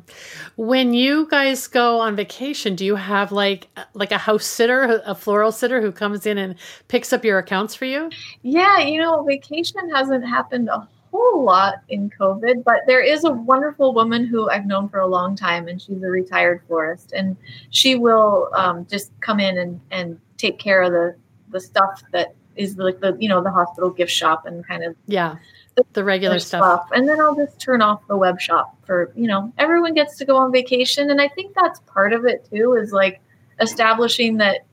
[0.55, 5.15] When you guys go on vacation, do you have like like a house sitter, a
[5.15, 6.55] floral sitter who comes in and
[6.87, 8.09] picks up your accounts for you?
[8.43, 13.31] Yeah, you know, vacation hasn't happened a whole lot in COVID, but there is a
[13.31, 17.35] wonderful woman who I've known for a long time, and she's a retired florist, and
[17.69, 21.15] she will um, just come in and and take care of the
[21.49, 24.95] the stuff that is like the you know the hospital gift shop and kind of
[25.05, 25.35] yeah
[25.93, 26.61] the regular stuff.
[26.61, 26.89] stuff.
[26.91, 30.25] And then I'll just turn off the web shop for, you know, everyone gets to
[30.25, 31.09] go on vacation.
[31.09, 33.21] And I think that's part of it too, is like
[33.59, 34.65] establishing that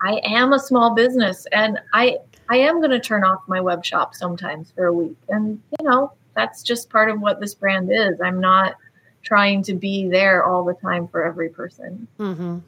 [0.00, 3.84] I am a small business and I I am going to turn off my web
[3.84, 5.16] shop sometimes for a week.
[5.28, 8.20] And, you know, that's just part of what this brand is.
[8.20, 8.74] I'm not
[9.22, 12.08] trying to be there all the time for every person.
[12.18, 12.58] Mm-hmm.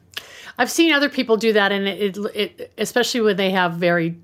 [0.57, 4.17] I've seen other people do that, and it, it, it especially when they have very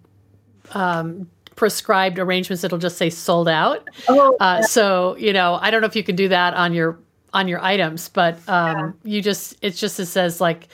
[0.71, 1.29] um,
[1.61, 5.85] prescribed arrangements it'll just say sold out oh, uh, so you know i don't know
[5.85, 6.97] if you can do that on your
[7.33, 9.11] on your items but um, yeah.
[9.11, 10.69] you just it just it says like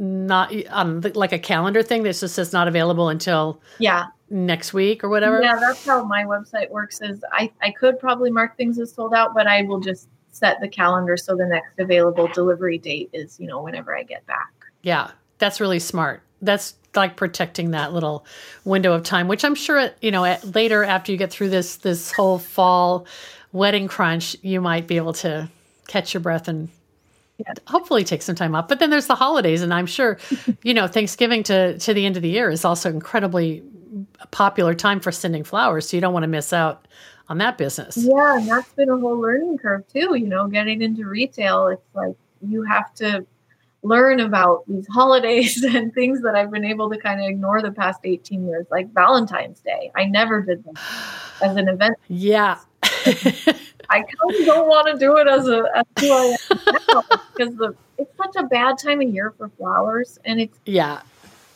[0.00, 5.04] not um, like a calendar thing that just says not available until yeah next week
[5.04, 8.80] or whatever yeah that's how my website works is i i could probably mark things
[8.80, 12.78] as sold out but i will just set the calendar so the next available delivery
[12.78, 14.50] date is, you know, whenever I get back.
[14.82, 16.22] Yeah, that's really smart.
[16.42, 18.26] That's like protecting that little
[18.64, 21.76] window of time, which I'm sure, you know, at, later after you get through this
[21.76, 23.06] this whole fall
[23.52, 25.48] wedding crunch, you might be able to
[25.88, 26.68] catch your breath and
[27.38, 27.52] yeah.
[27.66, 28.68] hopefully take some time off.
[28.68, 30.18] But then there's the holidays, and I'm sure,
[30.62, 33.62] you know, Thanksgiving to to the end of the year is also incredibly
[34.30, 35.88] popular time for sending flowers.
[35.88, 36.86] So you don't want to miss out
[37.28, 37.96] on that business.
[37.96, 40.14] Yeah, and that's been a whole learning curve too.
[40.14, 43.26] You know, getting into retail, it's like you have to
[43.82, 47.72] learn about these holidays and things that I've been able to kind of ignore the
[47.72, 49.90] past 18 years, like Valentine's Day.
[49.94, 50.74] I never did them
[51.42, 51.98] as an event.
[52.08, 52.58] Yeah.
[53.90, 57.02] I kind of don't want to do it as a as who I am
[57.36, 61.02] because the it's such a bad time of year for flowers, and it's yeah,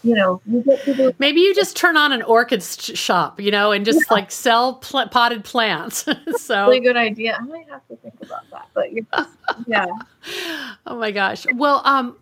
[0.02, 1.12] you know, you get people.
[1.18, 4.14] Maybe you just turn on an orchid shop, you know, and just yeah.
[4.14, 6.06] like sell pl- potted plants.
[6.36, 7.36] so really good idea.
[7.40, 8.86] I might have to think about that, but
[9.66, 9.86] yeah.
[10.86, 11.46] oh my gosh.
[11.54, 12.16] Well, um,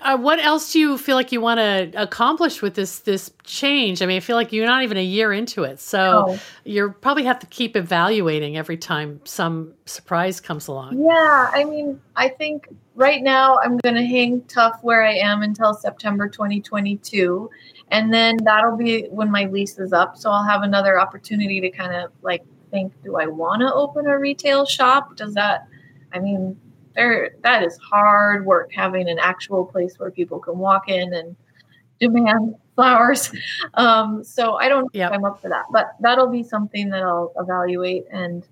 [0.00, 4.02] uh, what else do you feel like you want to accomplish with this this change?
[4.02, 6.38] I mean, I feel like you're not even a year into it, so oh.
[6.64, 11.02] you probably have to keep evaluating every time some surprise comes along.
[11.02, 15.42] Yeah, I mean, I think right now I'm going to hang tough where I am
[15.42, 17.50] until September 2022.
[17.88, 20.16] And then that'll be when my lease is up.
[20.16, 24.06] So I'll have another opportunity to kind of like think, do I want to open
[24.06, 25.16] a retail shop?
[25.16, 25.66] Does that,
[26.12, 26.58] I mean,
[26.94, 31.36] there, that is hard work having an actual place where people can walk in and
[32.00, 33.30] demand flowers.
[33.74, 35.12] Um, so I don't yep.
[35.12, 38.46] I'm up for that, but that'll be something that I'll evaluate and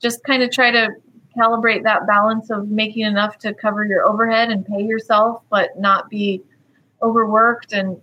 [0.00, 0.90] just kind of try to
[1.36, 6.08] calibrate that balance of making enough to cover your overhead and pay yourself, but not
[6.08, 6.42] be
[7.02, 8.00] overworked and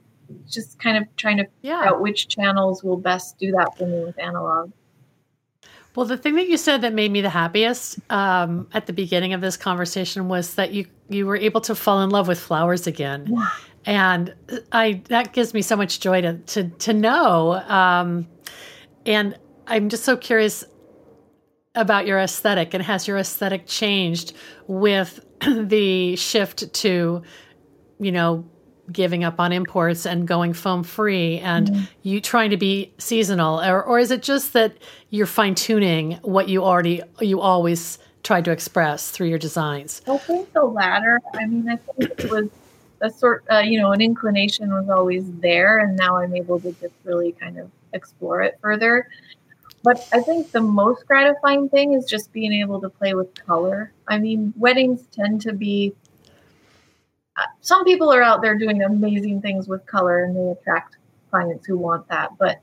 [0.48, 1.80] just kind of trying to yeah.
[1.80, 4.72] figure out which channels will best do that for me with analog.
[5.98, 9.34] Well, the thing that you said that made me the happiest um, at the beginning
[9.34, 12.86] of this conversation was that you you were able to fall in love with flowers
[12.86, 13.48] again, yeah.
[13.84, 14.36] and
[14.72, 17.54] I that gives me so much joy to to to know.
[17.54, 18.28] Um,
[19.08, 20.64] and I'm just so curious
[21.74, 24.34] about your aesthetic and has your aesthetic changed
[24.68, 27.24] with the shift to
[28.00, 28.48] you know
[28.92, 31.84] giving up on imports and going foam free and mm-hmm.
[32.04, 34.74] you trying to be seasonal or, or is it just that
[35.10, 40.18] you're fine tuning what you already you always tried to express through your designs i
[40.18, 42.50] think the latter i mean i think it was
[43.02, 46.72] a sort uh, you know an inclination was always there and now i'm able to
[46.74, 49.08] just really kind of explore it further
[49.84, 53.94] but I think the most gratifying thing is just being able to play with color.
[54.08, 55.94] I mean, weddings tend to be
[57.62, 60.98] some people are out there doing amazing things with color and they attract
[61.30, 62.32] clients who want that.
[62.38, 62.60] But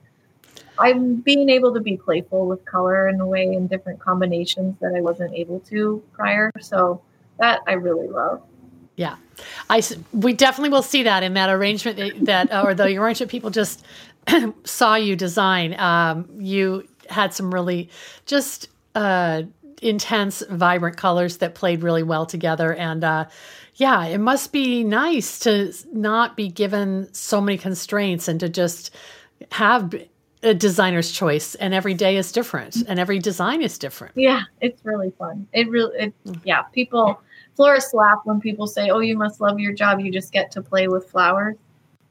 [0.78, 4.94] I'm being able to be playful with color in a way in different combinations that
[4.96, 6.50] I wasn't able to prior.
[6.60, 7.00] So
[7.38, 8.42] that I really love.
[8.96, 9.16] Yeah,
[9.68, 9.82] I
[10.12, 13.84] we definitely will see that in that arrangement that, or the arrangement people just
[14.64, 15.78] saw you design.
[15.78, 17.90] Um, you had some really
[18.26, 19.42] just uh,
[19.82, 22.74] intense, vibrant colors that played really well together.
[22.74, 23.26] And uh,
[23.76, 28.94] yeah, it must be nice to not be given so many constraints and to just
[29.50, 29.94] have
[30.42, 32.84] a designer's choice and every day is different mm.
[32.86, 36.38] and every design is different yeah it's really fun it really it, mm.
[36.44, 37.18] yeah people
[37.56, 40.60] florists laugh when people say oh you must love your job you just get to
[40.60, 41.56] play with flowers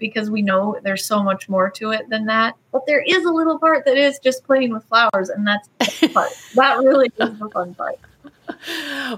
[0.04, 2.56] because we know there's so much more to it than that.
[2.74, 5.70] But there is a little part that is just playing with flowers, and that's
[6.02, 6.30] the part.
[6.56, 7.98] that really is the fun part.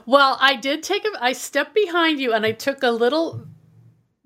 [0.05, 3.47] Well, I did take a I stepped behind you and I took a little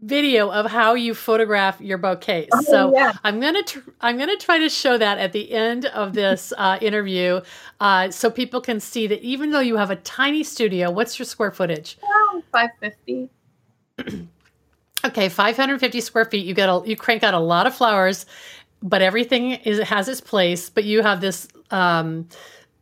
[0.01, 2.49] video of how you photograph your bouquets.
[2.53, 3.13] Oh, so yeah.
[3.23, 6.77] I'm gonna tr- I'm gonna try to show that at the end of this uh,
[6.81, 7.41] interview,
[7.79, 11.25] uh, so people can see that even though you have a tiny studio, what's your
[11.25, 11.97] square footage?
[12.03, 13.29] Around 550.
[15.05, 16.45] Okay, 550 square feet.
[16.45, 18.25] You get a you crank out a lot of flowers,
[18.83, 20.69] but everything is has its place.
[20.69, 22.27] But you have this um,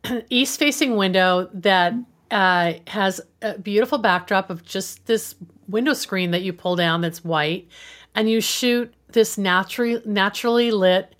[0.30, 1.94] east facing window that
[2.30, 5.34] uh, has a beautiful backdrop of just this
[5.68, 7.68] window screen that you pull down that's white,
[8.14, 11.14] and you shoot this naturally naturally lit.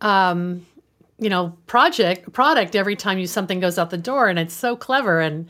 [0.00, 0.66] Um,
[1.20, 4.74] you know project product every time you something goes out the door and it's so
[4.74, 5.48] clever and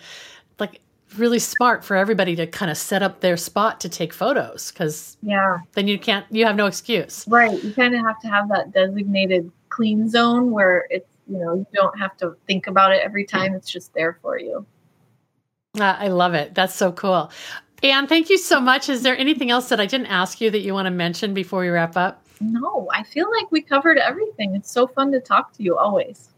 [0.58, 0.80] like
[1.16, 5.16] really smart for everybody to kind of set up their spot to take photos because
[5.22, 8.48] yeah then you can't you have no excuse right you kind of have to have
[8.48, 13.02] that designated clean zone where it's you know you don't have to think about it
[13.02, 13.54] every time.
[13.54, 14.66] It's just there for you.
[15.78, 16.54] Uh, i love it.
[16.54, 17.30] That's so cool.
[17.82, 18.88] And thank you so much.
[18.88, 21.60] Is there anything else that i didn't ask you that you want to mention before
[21.60, 22.26] we wrap up?
[22.40, 24.56] No i feel like we covered everything.
[24.56, 26.29] It's so fun to talk to you always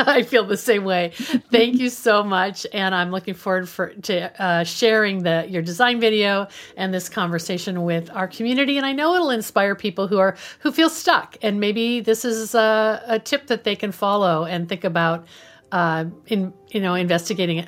[0.06, 1.12] I feel the same way.
[1.50, 6.00] Thank you so much, and I'm looking forward for to uh, sharing the your design
[6.00, 8.78] video and this conversation with our community.
[8.78, 12.54] And I know it'll inspire people who are who feel stuck, and maybe this is
[12.54, 15.26] a, a tip that they can follow and think about
[15.72, 17.66] uh, in you know investigating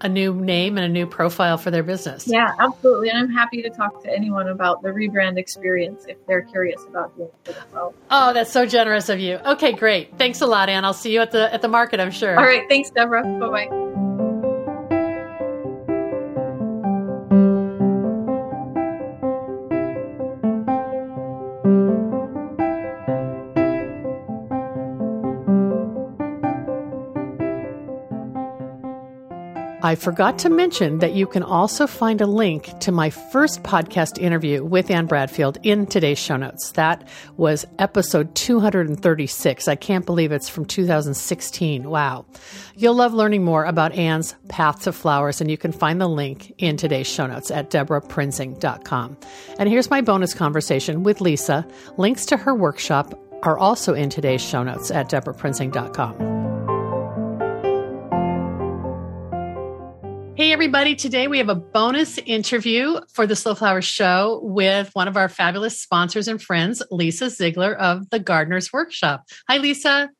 [0.00, 2.26] a new name and a new profile for their business.
[2.26, 3.10] Yeah, absolutely.
[3.10, 7.16] And I'm happy to talk to anyone about the rebrand experience if they're curious about
[7.16, 7.94] doing it as well.
[8.10, 9.36] Oh, that's so generous of you.
[9.44, 10.16] Okay, great.
[10.18, 10.84] Thanks a lot, Anne.
[10.84, 12.38] I'll see you at the at the market, I'm sure.
[12.38, 12.68] All right.
[12.68, 13.22] Thanks, Debra.
[13.22, 13.84] Bye bye.
[29.80, 34.20] I forgot to mention that you can also find a link to my first podcast
[34.20, 36.72] interview with Anne Bradfield in today's show notes.
[36.72, 37.06] That
[37.36, 39.68] was episode 236.
[39.68, 41.88] I can't believe it's from 2016.
[41.88, 42.26] Wow.
[42.74, 46.52] You'll love learning more about Anne's path to flowers, and you can find the link
[46.58, 49.16] in today's show notes at debraprinzing.com.
[49.60, 51.64] And here's my bonus conversation with Lisa.
[51.96, 56.57] Links to her workshop are also in today's show notes at debraprinzing.com.
[60.38, 60.94] Hey, everybody.
[60.94, 65.28] Today we have a bonus interview for the Slow Flower Show with one of our
[65.28, 69.24] fabulous sponsors and friends, Lisa Ziegler of the Gardener's Workshop.
[69.48, 70.10] Hi, Lisa.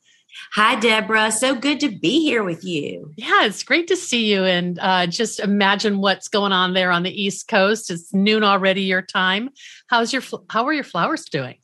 [0.54, 1.30] Hi, Debra.
[1.30, 3.12] So good to be here with you.
[3.16, 4.42] Yeah, it's great to see you.
[4.42, 7.88] And uh, just imagine what's going on there on the East Coast.
[7.88, 9.50] It's noon already, your time.
[9.86, 11.58] How's your how are your flowers doing?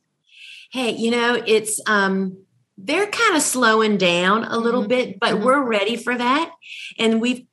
[0.71, 2.45] Hey, you know it's um,
[2.79, 4.91] they're kind of slowing down a little mm-hmm.
[4.91, 5.45] bit, but mm-hmm.
[5.45, 6.53] we're ready for that.
[7.01, 7.49] And we've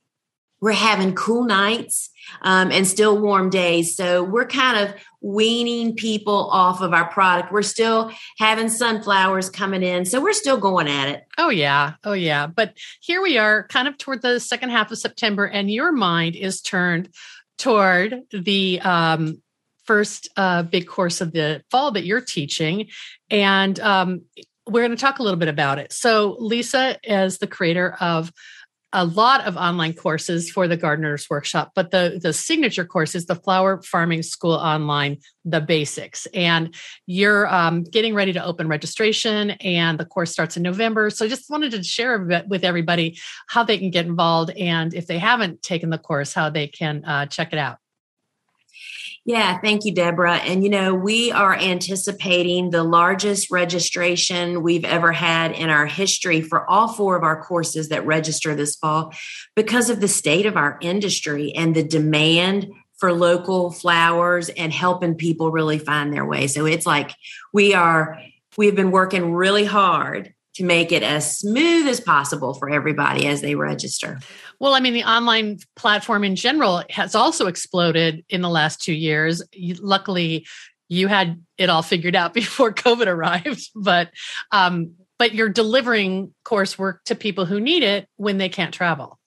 [0.61, 2.09] we're having cool nights
[2.43, 3.95] um, and still warm days.
[3.95, 7.51] So we're kind of weaning people off of our product.
[7.51, 10.05] We're still having sunflowers coming in.
[10.05, 11.23] So we're still going at it.
[11.37, 11.93] Oh, yeah.
[12.03, 12.45] Oh, yeah.
[12.47, 16.35] But here we are, kind of toward the second half of September, and your mind
[16.35, 17.09] is turned
[17.57, 19.41] toward the um,
[19.85, 22.87] first uh, big course of the fall that you're teaching.
[23.29, 24.21] And um,
[24.67, 25.91] we're going to talk a little bit about it.
[25.91, 28.31] So, Lisa is the creator of
[28.93, 33.25] a lot of online courses for the gardener's workshop but the the signature course is
[33.25, 36.27] the flower farming school online the basics.
[36.33, 36.75] And
[37.05, 41.09] you're um, getting ready to open registration and the course starts in november.
[41.09, 43.17] So I just wanted to share with everybody
[43.47, 47.03] how they can get involved and if they haven't taken the course how they can
[47.05, 47.77] uh, check it out
[49.23, 50.37] yeah, thank you, Debra.
[50.37, 56.41] And you know, we are anticipating the largest registration we've ever had in our history
[56.41, 59.13] for all four of our courses that register this fall
[59.55, 65.15] because of the state of our industry and the demand for local flowers and helping
[65.15, 66.47] people really find their way.
[66.47, 67.11] So it's like
[67.53, 68.19] we are,
[68.57, 73.41] we've been working really hard to make it as smooth as possible for everybody as
[73.41, 74.19] they register.
[74.59, 78.93] Well, I mean, the online platform in general has also exploded in the last two
[78.93, 79.41] years.
[79.79, 80.45] Luckily,
[80.89, 84.09] you had it all figured out before COVID arrived, but
[84.51, 89.19] um, but you're delivering coursework to people who need it when they can't travel.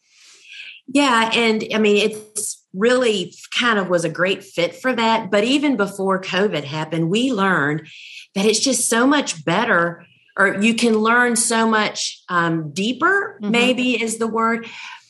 [0.88, 5.30] Yeah, and I mean, it's really kind of was a great fit for that.
[5.30, 7.86] But even before COVID happened, we learned
[8.34, 10.04] that it's just so much better
[10.36, 13.50] or you can learn so much um, deeper mm-hmm.
[13.50, 14.66] maybe is the word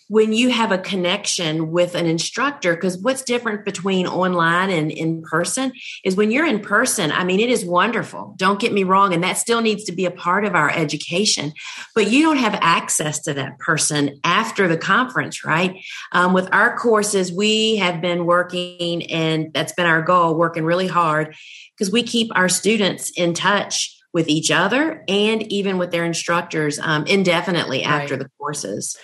[0.08, 2.74] when you have a connection with an instructor.
[2.74, 5.72] Because what's different between online and in person
[6.04, 8.34] is when you're in person i mean it is wonderful.
[8.36, 11.52] Don't get me wrong and that still needs to be a part of our education
[11.94, 15.82] but you don't have access to that person after the conference right?
[16.12, 20.86] Um, with our courses we have been working and that's been our goal working really
[20.86, 21.34] hard
[21.76, 26.78] because we keep our students in touch with each other and even with their instructors
[26.78, 28.22] um, indefinitely after right.
[28.22, 28.96] the courses.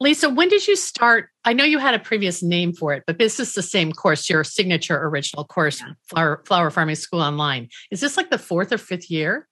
[0.00, 1.28] Lisa, when did you start?
[1.44, 4.28] I know you had a previous name for it, but this is the same course,
[4.30, 5.92] your signature original course, yeah.
[6.08, 7.68] Flower, Flower Farming School Online.
[7.90, 9.48] Is this like the fourth or fifth year?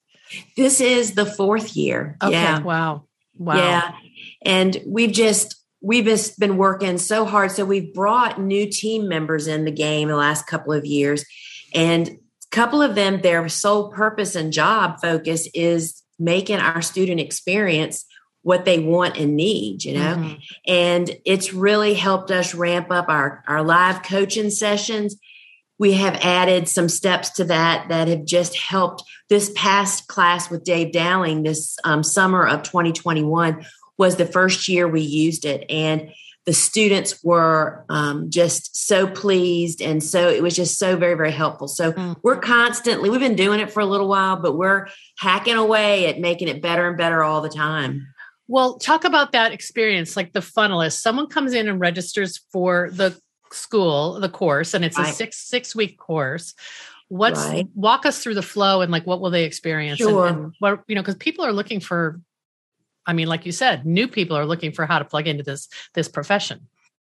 [0.56, 2.16] This is the fourth year.
[2.22, 2.32] Okay.
[2.32, 2.60] Yeah.
[2.60, 3.04] Wow.
[3.36, 3.56] Wow.
[3.56, 3.92] Yeah.
[4.44, 7.50] And we've just, we've just been working so hard.
[7.50, 11.24] So we've brought new team members in the game the last couple of years.
[11.74, 12.18] And
[12.52, 18.04] couple of them, their sole purpose and job focus is making our student experience
[18.42, 20.16] what they want and need, you know?
[20.16, 20.34] Mm-hmm.
[20.66, 25.16] And it's really helped us ramp up our, our live coaching sessions.
[25.78, 29.02] We have added some steps to that that have just helped.
[29.28, 33.64] This past class with Dave Dowling this um, summer of 2021
[33.96, 35.64] was the first year we used it.
[35.70, 36.12] And
[36.44, 41.32] the students were um, just so pleased and so it was just so very very
[41.32, 42.12] helpful so mm-hmm.
[42.22, 44.88] we're constantly we've been doing it for a little while but we're
[45.18, 48.06] hacking away at making it better and better all the time
[48.48, 51.00] Well, talk about that experience, like the funnelist.
[51.00, 53.18] Someone comes in and registers for the
[53.50, 55.08] school, the course, and it's right.
[55.08, 56.54] a six six week course.
[57.08, 57.66] What's right.
[57.74, 59.98] walk us through the flow and like what will they experience?
[59.98, 60.26] Sure.
[60.26, 62.20] And, and what you know, because people are looking for
[63.06, 65.68] I mean, like you said, new people are looking for how to plug into this
[65.94, 66.68] this profession.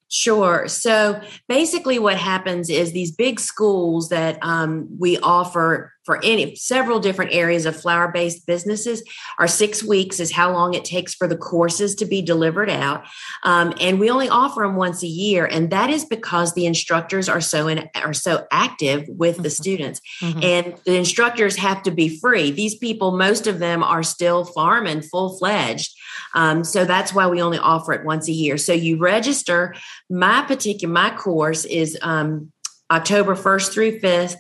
[0.09, 0.69] Sure.
[0.69, 1.19] So
[1.49, 7.33] basically, what happens is these big schools that um, we offer for any several different
[7.33, 9.03] areas of flower based businesses.
[9.39, 13.05] Our six weeks is how long it takes for the courses to be delivered out.
[13.45, 17.29] Um, and we only offer them once a year and that is because the instructors
[17.29, 19.49] are so in, are so active with the mm-hmm.
[19.51, 20.01] students.
[20.21, 20.43] Mm-hmm.
[20.43, 22.51] and the instructors have to be free.
[22.51, 25.97] These people most of them are still farming full fledged
[26.35, 28.57] um, so that's why we only offer it once a year.
[28.57, 29.75] So you register.
[30.09, 32.53] My particular my course is um,
[32.93, 34.37] October 1st through 5th.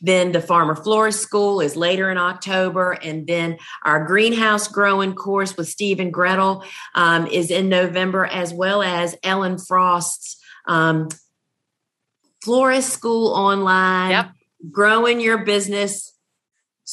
[0.00, 2.92] Then the Farmer Florist School is later in October.
[2.92, 8.52] And then our greenhouse growing course with Steve and Gretel um, is in November, as
[8.52, 10.36] well as Ellen Frost's
[10.66, 11.08] um,
[12.42, 14.10] Florist School online.
[14.10, 14.30] Yep.
[14.70, 16.13] Growing your business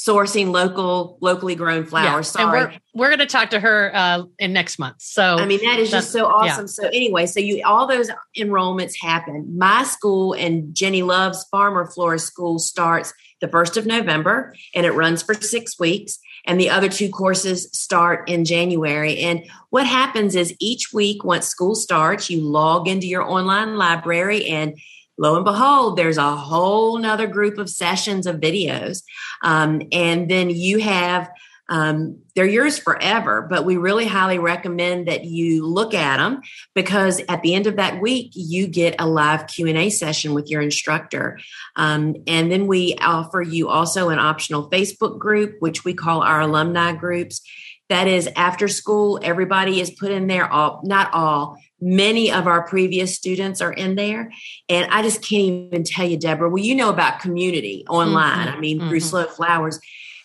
[0.01, 2.27] sourcing local locally grown flowers.
[2.27, 2.43] Yeah.
[2.43, 2.61] Sorry.
[2.61, 4.95] And we're we're going to talk to her uh, in next month.
[4.99, 6.65] So I mean that is just so awesome.
[6.65, 6.67] Yeah.
[6.67, 9.57] So anyway, so you all those enrollments happen.
[9.57, 14.91] My school and Jenny Love's Farmer Florist School starts the 1st of November and it
[14.91, 19.19] runs for 6 weeks and the other two courses start in January.
[19.19, 24.47] And what happens is each week once school starts, you log into your online library
[24.47, 24.77] and
[25.21, 29.03] lo and behold, there's a whole nother group of sessions of videos.
[29.43, 31.29] Um, and then you have,
[31.69, 36.41] um, they're yours forever, but we really highly recommend that you look at them
[36.73, 40.59] because at the end of that week, you get a live Q&A session with your
[40.59, 41.39] instructor.
[41.75, 46.41] Um, and then we offer you also an optional Facebook group, which we call our
[46.41, 47.41] alumni groups.
[47.89, 52.63] That is after school, everybody is put in there, all, not all, Many of our
[52.67, 54.31] previous students are in there.
[54.69, 58.47] And I just can't even tell you, Debra, well, you know about community online.
[58.47, 58.57] Mm-hmm.
[58.57, 58.89] I mean, mm-hmm.
[58.89, 59.79] through Slow Flowers,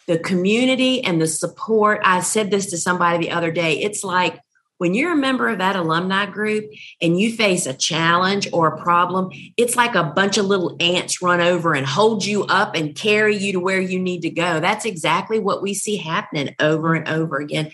[0.07, 2.01] the community and the support.
[2.05, 3.81] I said this to somebody the other day.
[3.81, 4.39] It's like
[4.79, 8.83] when you're a member of that alumni group and you face a challenge or a
[8.83, 12.95] problem, it's like a bunch of little ants run over and hold you up and
[12.95, 14.61] carry you to where you need to go.
[14.61, 17.71] That's exactly what we see happening over and over again.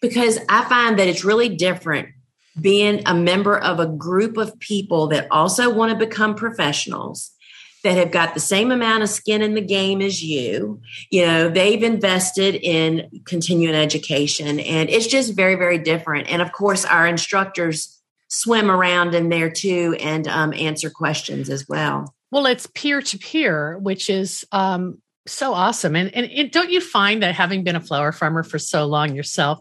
[0.00, 2.08] Because I find that it's really different
[2.60, 7.32] being a member of a group of people that also want to become professionals
[7.84, 10.80] that have got the same amount of skin in the game as you.
[11.10, 16.28] You know, they've invested in continuing education and it's just very, very different.
[16.28, 17.98] And of course, our instructors
[18.28, 22.14] swim around in there too and um, answer questions as well.
[22.30, 25.96] Well, it's peer to peer, which is um, so awesome.
[25.96, 29.14] And, and, and, don't you find that having been a flower farmer for so long
[29.14, 29.60] yourself,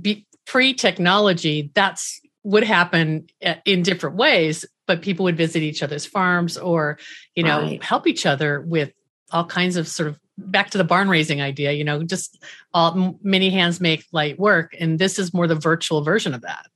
[0.00, 5.82] be, pre technology, that's would happen uh, in different ways, but people would visit each
[5.82, 6.96] other's farms or,
[7.34, 7.82] you know, right.
[7.82, 8.92] help each other with
[9.32, 12.40] all kinds of sort of back to the barn raising idea, you know, just
[12.72, 14.76] all many hands make light work.
[14.78, 16.66] And this is more the virtual version of that.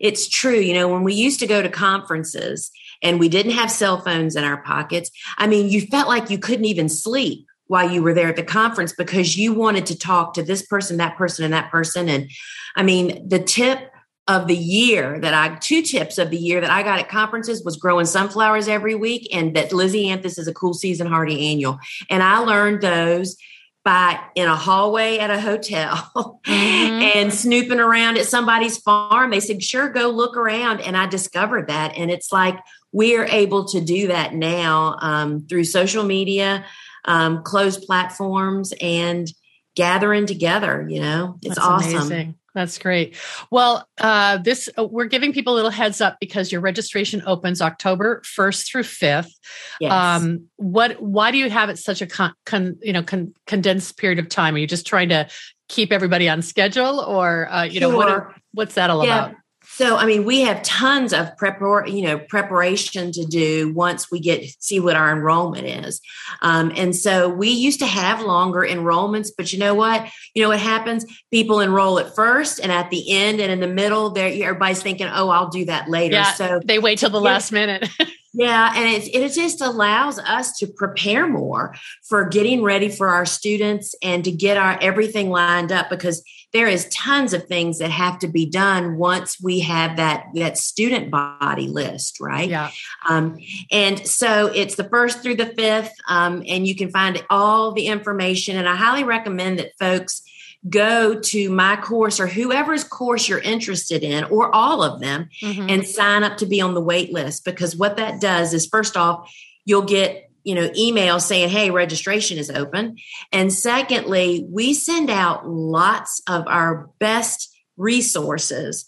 [0.00, 0.58] It's true.
[0.58, 2.70] You know, when we used to go to conferences
[3.02, 6.38] and we didn't have cell phones in our pockets, I mean, you felt like you
[6.38, 10.32] couldn't even sleep while you were there at the conference because you wanted to talk
[10.32, 12.08] to this person, that person, and that person.
[12.08, 12.30] And
[12.74, 13.90] I mean, the tip
[14.28, 17.64] of the year that I two tips of the year that I got at conferences
[17.64, 21.78] was growing sunflowers every week and that Lisianthus is a cool season hardy annual.
[22.10, 23.36] And I learned those
[23.84, 26.46] by in a hallway at a hotel mm-hmm.
[27.18, 29.30] and snooping around at somebody's farm.
[29.30, 30.82] They said, sure, go look around.
[30.82, 31.96] And I discovered that.
[31.96, 32.58] And it's like
[32.92, 36.66] we're able to do that now um, through social media,
[37.06, 39.26] um, closed platforms, and
[39.74, 40.86] gathering together.
[40.86, 41.96] You know, it's That's awesome.
[41.96, 42.34] Amazing.
[42.54, 43.14] That's great.
[43.50, 47.60] Well, uh, this uh, we're giving people a little heads up because your registration opens
[47.60, 49.32] October first through fifth.
[49.80, 49.92] Yes.
[49.92, 51.00] Um, what?
[51.00, 54.28] Why do you have it such a con, con, you know con, condensed period of
[54.28, 54.54] time?
[54.54, 55.28] Are you just trying to
[55.68, 57.90] keep everybody on schedule, or uh, you sure.
[57.90, 58.34] know what?
[58.52, 59.26] What's that all yeah.
[59.26, 59.36] about?
[59.78, 64.18] So, I mean, we have tons of prepar- you know, preparation to do once we
[64.18, 66.00] get see what our enrollment is.
[66.42, 70.10] Um, and so we used to have longer enrollments, but you know what?
[70.34, 71.06] You know what happens?
[71.30, 75.06] People enroll at first and at the end and in the middle, there everybody's thinking,
[75.06, 77.88] "Oh, I'll do that later." Yeah, so they wait till the yeah, last minute.
[78.34, 83.24] yeah, and it, it just allows us to prepare more for getting ready for our
[83.24, 87.90] students and to get our everything lined up because there is tons of things that
[87.90, 92.70] have to be done once we have that that student body list right yeah
[93.08, 93.38] um,
[93.70, 97.86] and so it's the first through the fifth um, and you can find all the
[97.86, 100.22] information and i highly recommend that folks
[100.68, 105.68] go to my course or whoever's course you're interested in, or all of them, mm-hmm.
[105.68, 107.44] and sign up to be on the wait list.
[107.44, 109.32] Because what that does is, first off,
[109.64, 112.96] you'll get you know email saying hey registration is open.
[113.32, 118.86] And secondly we send out lots of our best resources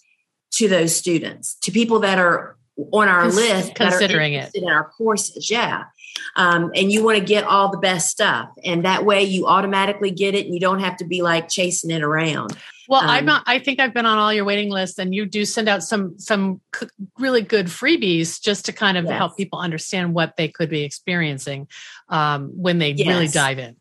[0.53, 2.57] to those students to people that are
[2.93, 4.51] on our Cons- list considering it.
[4.55, 5.85] in our courses yeah.
[6.35, 10.11] Um, and you want to get all the best stuff and that way you automatically
[10.11, 12.57] get it and you don't have to be like chasing it around
[12.91, 15.25] well um, i'm not i think i've been on all your waiting lists and you
[15.25, 16.61] do send out some some
[17.19, 19.15] really good freebies just to kind of yes.
[19.17, 21.67] help people understand what they could be experiencing
[22.11, 23.09] um, when they yes.
[23.09, 23.77] really dive in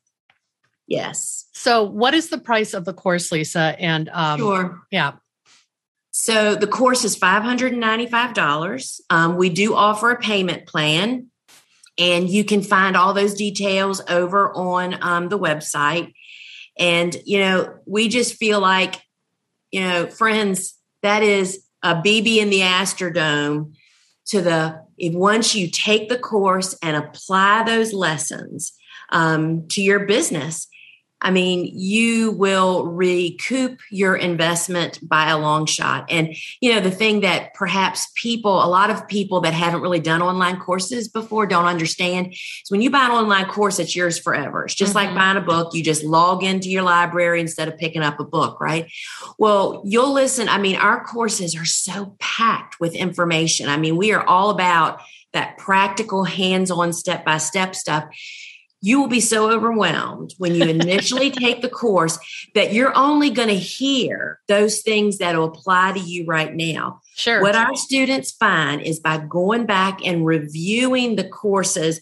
[0.88, 5.14] yes so what is the price of the course lisa and um, sure yeah
[6.12, 9.02] so the course is $595.
[9.10, 11.28] Um, we do offer a payment plan,
[11.98, 16.14] and you can find all those details over on um, the website.
[16.80, 18.96] And, you know, we just feel like,
[19.72, 23.74] you know, friends, that is a BB in the Astrodome
[24.28, 28.74] to the, if once you take the course and apply those lessons
[29.12, 30.68] um, to your business,
[31.22, 36.06] I mean, you will recoup your investment by a long shot.
[36.10, 40.00] And, you know, the thing that perhaps people, a lot of people that haven't really
[40.00, 44.18] done online courses before don't understand is when you buy an online course, it's yours
[44.18, 44.64] forever.
[44.64, 45.08] It's just mm-hmm.
[45.08, 45.74] like buying a book.
[45.74, 48.90] You just log into your library instead of picking up a book, right?
[49.38, 50.48] Well, you'll listen.
[50.48, 53.68] I mean, our courses are so packed with information.
[53.68, 55.02] I mean, we are all about
[55.34, 58.06] that practical, hands on, step by step stuff
[58.82, 62.18] you will be so overwhelmed when you initially take the course
[62.56, 67.02] that you're only going to hear those things that will apply to you right now.
[67.16, 67.42] Sure.
[67.42, 72.00] What our students find is by going back and reviewing the courses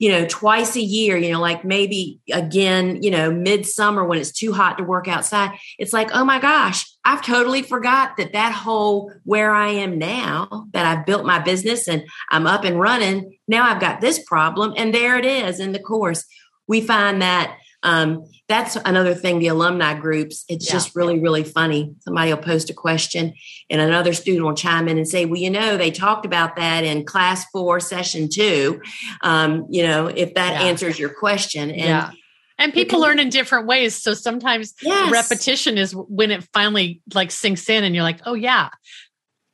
[0.00, 4.32] you know, twice a year, you know, like maybe again, you know, midsummer when it's
[4.32, 8.52] too hot to work outside, it's like, oh my gosh, I've totally forgot that that
[8.52, 13.36] whole where I am now, that I've built my business and I'm up and running.
[13.46, 14.72] Now I've got this problem.
[14.78, 16.24] And there it is in the course.
[16.66, 20.72] We find that um, that's another thing the alumni groups it's yeah.
[20.72, 23.32] just really really funny somebody will post a question
[23.68, 26.84] and another student will chime in and say well you know they talked about that
[26.84, 28.80] in class four session two
[29.22, 30.68] um, you know if that yeah.
[30.68, 32.10] answers your question and yeah.
[32.58, 33.96] And people learn in different ways.
[33.96, 35.10] So sometimes yes.
[35.10, 38.68] repetition is when it finally like sinks in and you're like, oh yeah,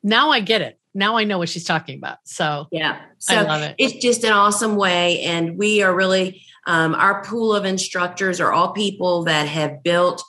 [0.02, 0.76] now I get it.
[0.96, 2.18] Now I know what she's talking about.
[2.24, 3.74] So yeah, so I love it.
[3.78, 5.20] It's just an awesome way.
[5.20, 10.24] And we are really um, our pool of instructors are all people that have built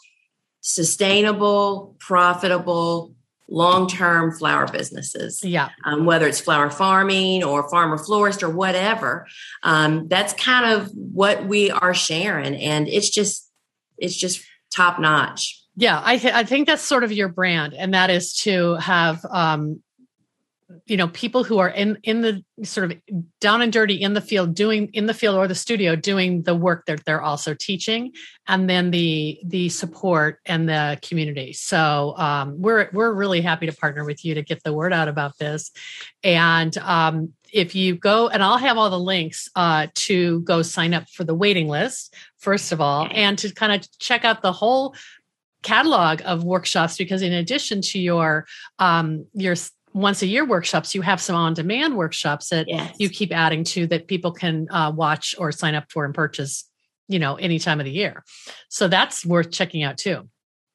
[0.61, 3.15] sustainable, profitable,
[3.49, 5.43] long term flower businesses.
[5.43, 5.69] Yeah.
[5.85, 9.25] Um, whether it's flower farming or farmer florist or whatever.
[9.63, 12.55] Um, that's kind of what we are sharing.
[12.55, 13.49] And it's just,
[13.97, 14.45] it's just
[14.75, 15.63] top notch.
[15.79, 19.23] Yeah, I, th- I think that's sort of your brand, and that is to have
[19.29, 19.83] um,
[20.85, 22.97] you know people who are in in the sort of
[23.39, 26.55] down and dirty in the field doing in the field or the studio doing the
[26.55, 28.11] work that they're also teaching
[28.47, 31.53] and then the the support and the community.
[31.53, 35.07] So um, we're we're really happy to partner with you to get the word out
[35.07, 35.71] about this.
[36.23, 40.93] And um, if you go and i'll have all the links uh, to go sign
[40.93, 44.51] up for the waiting list first of all and to kind of check out the
[44.51, 44.93] whole
[45.63, 48.45] catalog of workshops because in addition to your
[48.79, 49.55] um, your
[49.97, 52.95] once a year workshops, you have some on demand workshops that yes.
[52.99, 56.69] you keep adding to that people can uh, watch or sign up for and purchase,
[57.07, 58.23] you know, any time of the year.
[58.69, 60.29] So that's worth checking out too.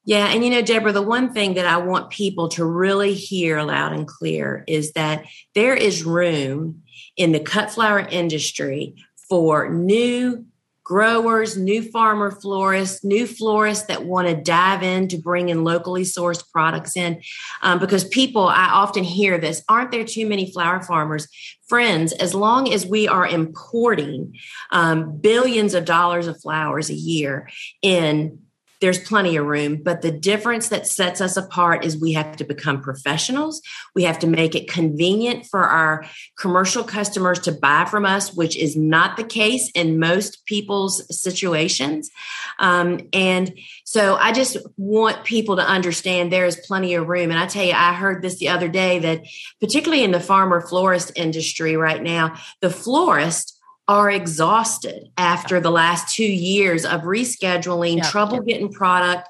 [0.04, 0.26] Yeah.
[0.26, 3.92] And you know, Debra, the one thing that I want people to really hear loud
[3.92, 6.82] and clear is that there is room
[7.16, 8.96] in the cut flower industry
[9.28, 10.44] for new
[10.84, 16.02] growers, new farmer florists, new florists that want to dive in to bring in locally
[16.02, 17.22] sourced products in.
[17.62, 21.28] Um, because people, I often hear this aren't there too many flower farmers?
[21.68, 24.34] Friends, as long as we are importing
[24.70, 27.48] um, billions of dollars of flowers a year
[27.80, 28.40] in
[28.82, 29.80] there's plenty of room.
[29.80, 33.62] But the difference that sets us apart is we have to become professionals.
[33.94, 36.04] We have to make it convenient for our
[36.36, 42.10] commercial customers to buy from us, which is not the case in most people's situations.
[42.58, 47.30] Um, and so I just want people to understand there is plenty of room.
[47.30, 49.22] And I tell you, I heard this the other day that
[49.60, 53.51] particularly in the farmer florist industry right now, the florist
[53.88, 58.10] are exhausted after the last two years of rescheduling, yeah.
[58.10, 59.28] trouble getting product.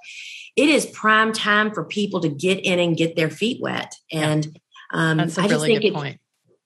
[0.57, 3.94] It is prime time for people to get in and get their feet wet.
[4.12, 4.59] And
[4.92, 6.20] um, I just think it's point.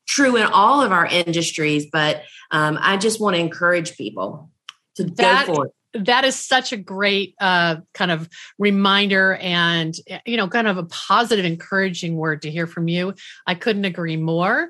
[0.06, 4.50] true in all of our industries, but um, I just want to encourage people
[4.96, 5.72] to that, go for it
[6.04, 8.28] that is such a great uh, kind of
[8.58, 13.14] reminder and you know kind of a positive encouraging word to hear from you
[13.46, 14.68] i couldn't agree more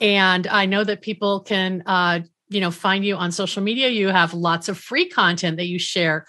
[0.00, 2.20] and i know that people can uh,
[2.54, 3.88] you know find you on social media.
[3.88, 6.26] You have lots of free content that you share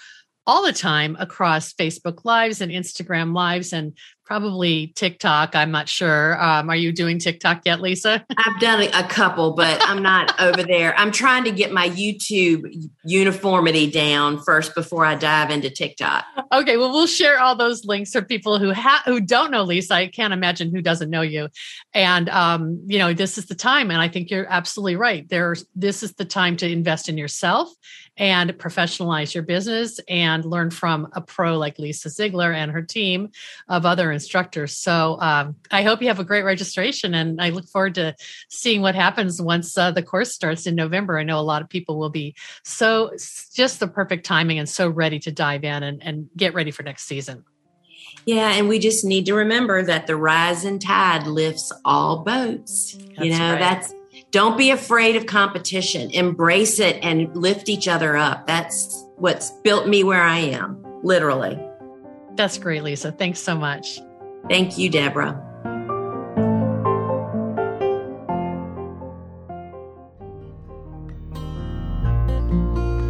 [0.48, 5.56] all the time across Facebook Lives and Instagram Lives and probably TikTok.
[5.56, 6.42] I'm not sure.
[6.42, 8.26] Um, are you doing TikTok yet, Lisa?
[8.38, 10.98] I've done a couple, but I'm not over there.
[10.98, 16.26] I'm trying to get my YouTube uniformity down first before I dive into TikTok.
[16.52, 19.94] Okay, well, we'll share all those links for people who ha- who don't know Lisa.
[19.94, 21.50] I can't imagine who doesn't know you.
[21.94, 25.28] And um, you know, this is the time, and I think you're absolutely right.
[25.30, 27.70] There's this is the time to invest in yourself
[28.18, 33.30] and professionalize your business and learn from a pro like Lisa Ziegler and her team
[33.68, 34.78] of other instructors.
[34.78, 38.16] So um, I hope you have a great registration and I look forward to
[38.50, 41.20] seeing what happens once uh, the course starts in November.
[41.20, 43.12] I know a lot of people will be so
[43.54, 46.84] just the perfect timing and so ready to dive in and, and get ready for
[46.84, 47.44] next season.
[48.26, 52.94] Yeah, and we just need to remember that the rising tide lifts all boats.
[52.94, 53.60] That's you know, right.
[53.60, 53.94] that's
[54.36, 56.12] don't be afraid of competition.
[56.12, 58.46] Embrace it and lift each other up.
[58.46, 61.58] That's what's built me where I am, literally.
[62.34, 63.14] That's great, Lisa.
[63.14, 64.02] Thanks so much.
[64.50, 65.42] Thank you, Debra.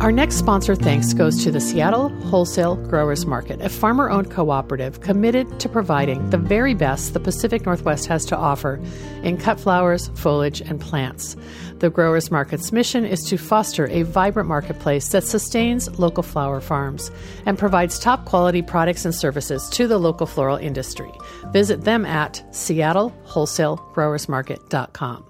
[0.05, 5.01] Our next sponsor thanks goes to the Seattle Wholesale Growers Market, a farmer owned cooperative
[5.01, 8.79] committed to providing the very best the Pacific Northwest has to offer
[9.23, 11.35] in cut flowers, foliage, and plants.
[11.79, 17.09] The Growers Market's mission is to foster a vibrant marketplace that sustains local flower farms
[17.47, 21.09] and provides top quality products and services to the local floral industry.
[21.51, 25.25] Visit them at seattlewholesalegrowersmarket.com.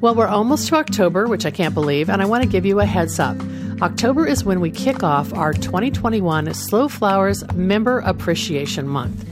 [0.00, 2.80] Well, we're almost to October, which I can't believe, and I want to give you
[2.80, 3.36] a heads up.
[3.80, 9.28] October is when we kick off our 2021 Slow Flowers Member Appreciation Month.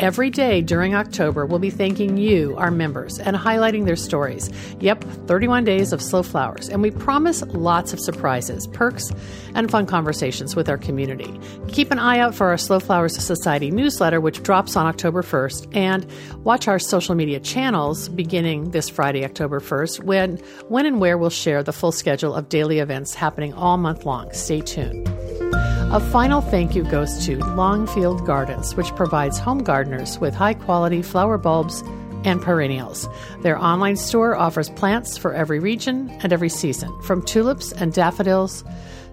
[0.00, 4.50] Every day during October, we'll be thanking you, our members, and highlighting their stories.
[4.80, 9.12] Yep, 31 days of slow flowers, and we promise lots of surprises, perks,
[9.54, 11.38] and fun conversations with our community.
[11.68, 15.76] Keep an eye out for our Slow Flowers Society newsletter, which drops on October 1st,
[15.76, 16.06] and
[16.44, 20.38] watch our social media channels beginning this Friday, October 1st, when,
[20.68, 24.32] when and where we'll share the full schedule of daily events happening all month long.
[24.32, 25.19] Stay tuned.
[25.52, 31.02] A final thank you goes to Longfield Gardens, which provides home gardeners with high quality
[31.02, 31.82] flower bulbs
[32.24, 33.08] and perennials.
[33.40, 38.62] Their online store offers plants for every region and every season, from tulips and daffodils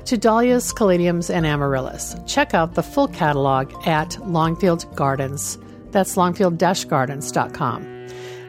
[0.05, 2.15] to dahlias, caladiums, and amaryllis.
[2.27, 5.57] Check out the full catalog at Longfield Gardens.
[5.91, 7.96] That's longfield-gardens.com.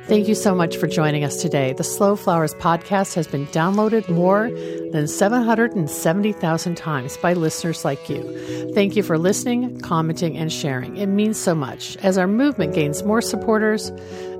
[0.09, 1.74] Thank you so much for joining us today.
[1.74, 4.50] The Slow Flowers podcast has been downloaded more
[4.90, 8.72] than 770,000 times by listeners like you.
[8.72, 10.96] Thank you for listening, commenting, and sharing.
[10.96, 13.92] It means so much as our movement gains more supporters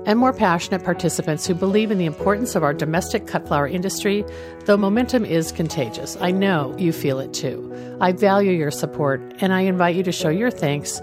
[0.07, 4.25] and more passionate participants who believe in the importance of our domestic cut flower industry,
[4.65, 6.17] though momentum is contagious.
[6.19, 7.71] I know you feel it too.
[8.01, 10.99] I value your support, and I invite you to show your thanks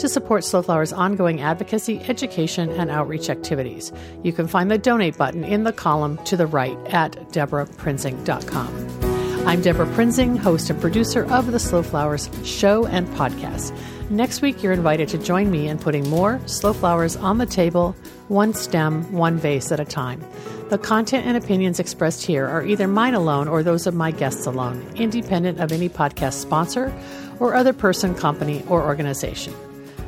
[0.00, 3.92] to support Slow Flower's ongoing advocacy, education, and outreach activities.
[4.22, 9.46] You can find the donate button in the column to the right at debraprinzing.com.
[9.46, 13.76] I'm Debra Prinzing, host and producer of the Slow Flowers show and podcast.
[14.10, 17.94] Next week, you're invited to join me in putting more slow flowers on the table,
[18.28, 20.24] one stem, one vase at a time.
[20.70, 24.46] The content and opinions expressed here are either mine alone or those of my guests
[24.46, 26.92] alone, independent of any podcast sponsor
[27.38, 29.54] or other person, company, or organization.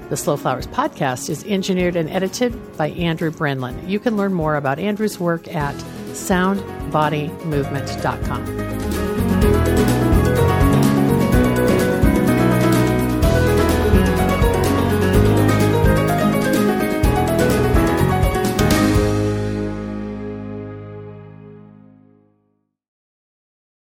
[0.08, 3.88] The Slow Flowers podcast is engineered and edited by Andrew Brenlin.
[3.88, 5.74] You can learn more about Andrew's work at
[6.12, 9.11] soundbodymovement.com.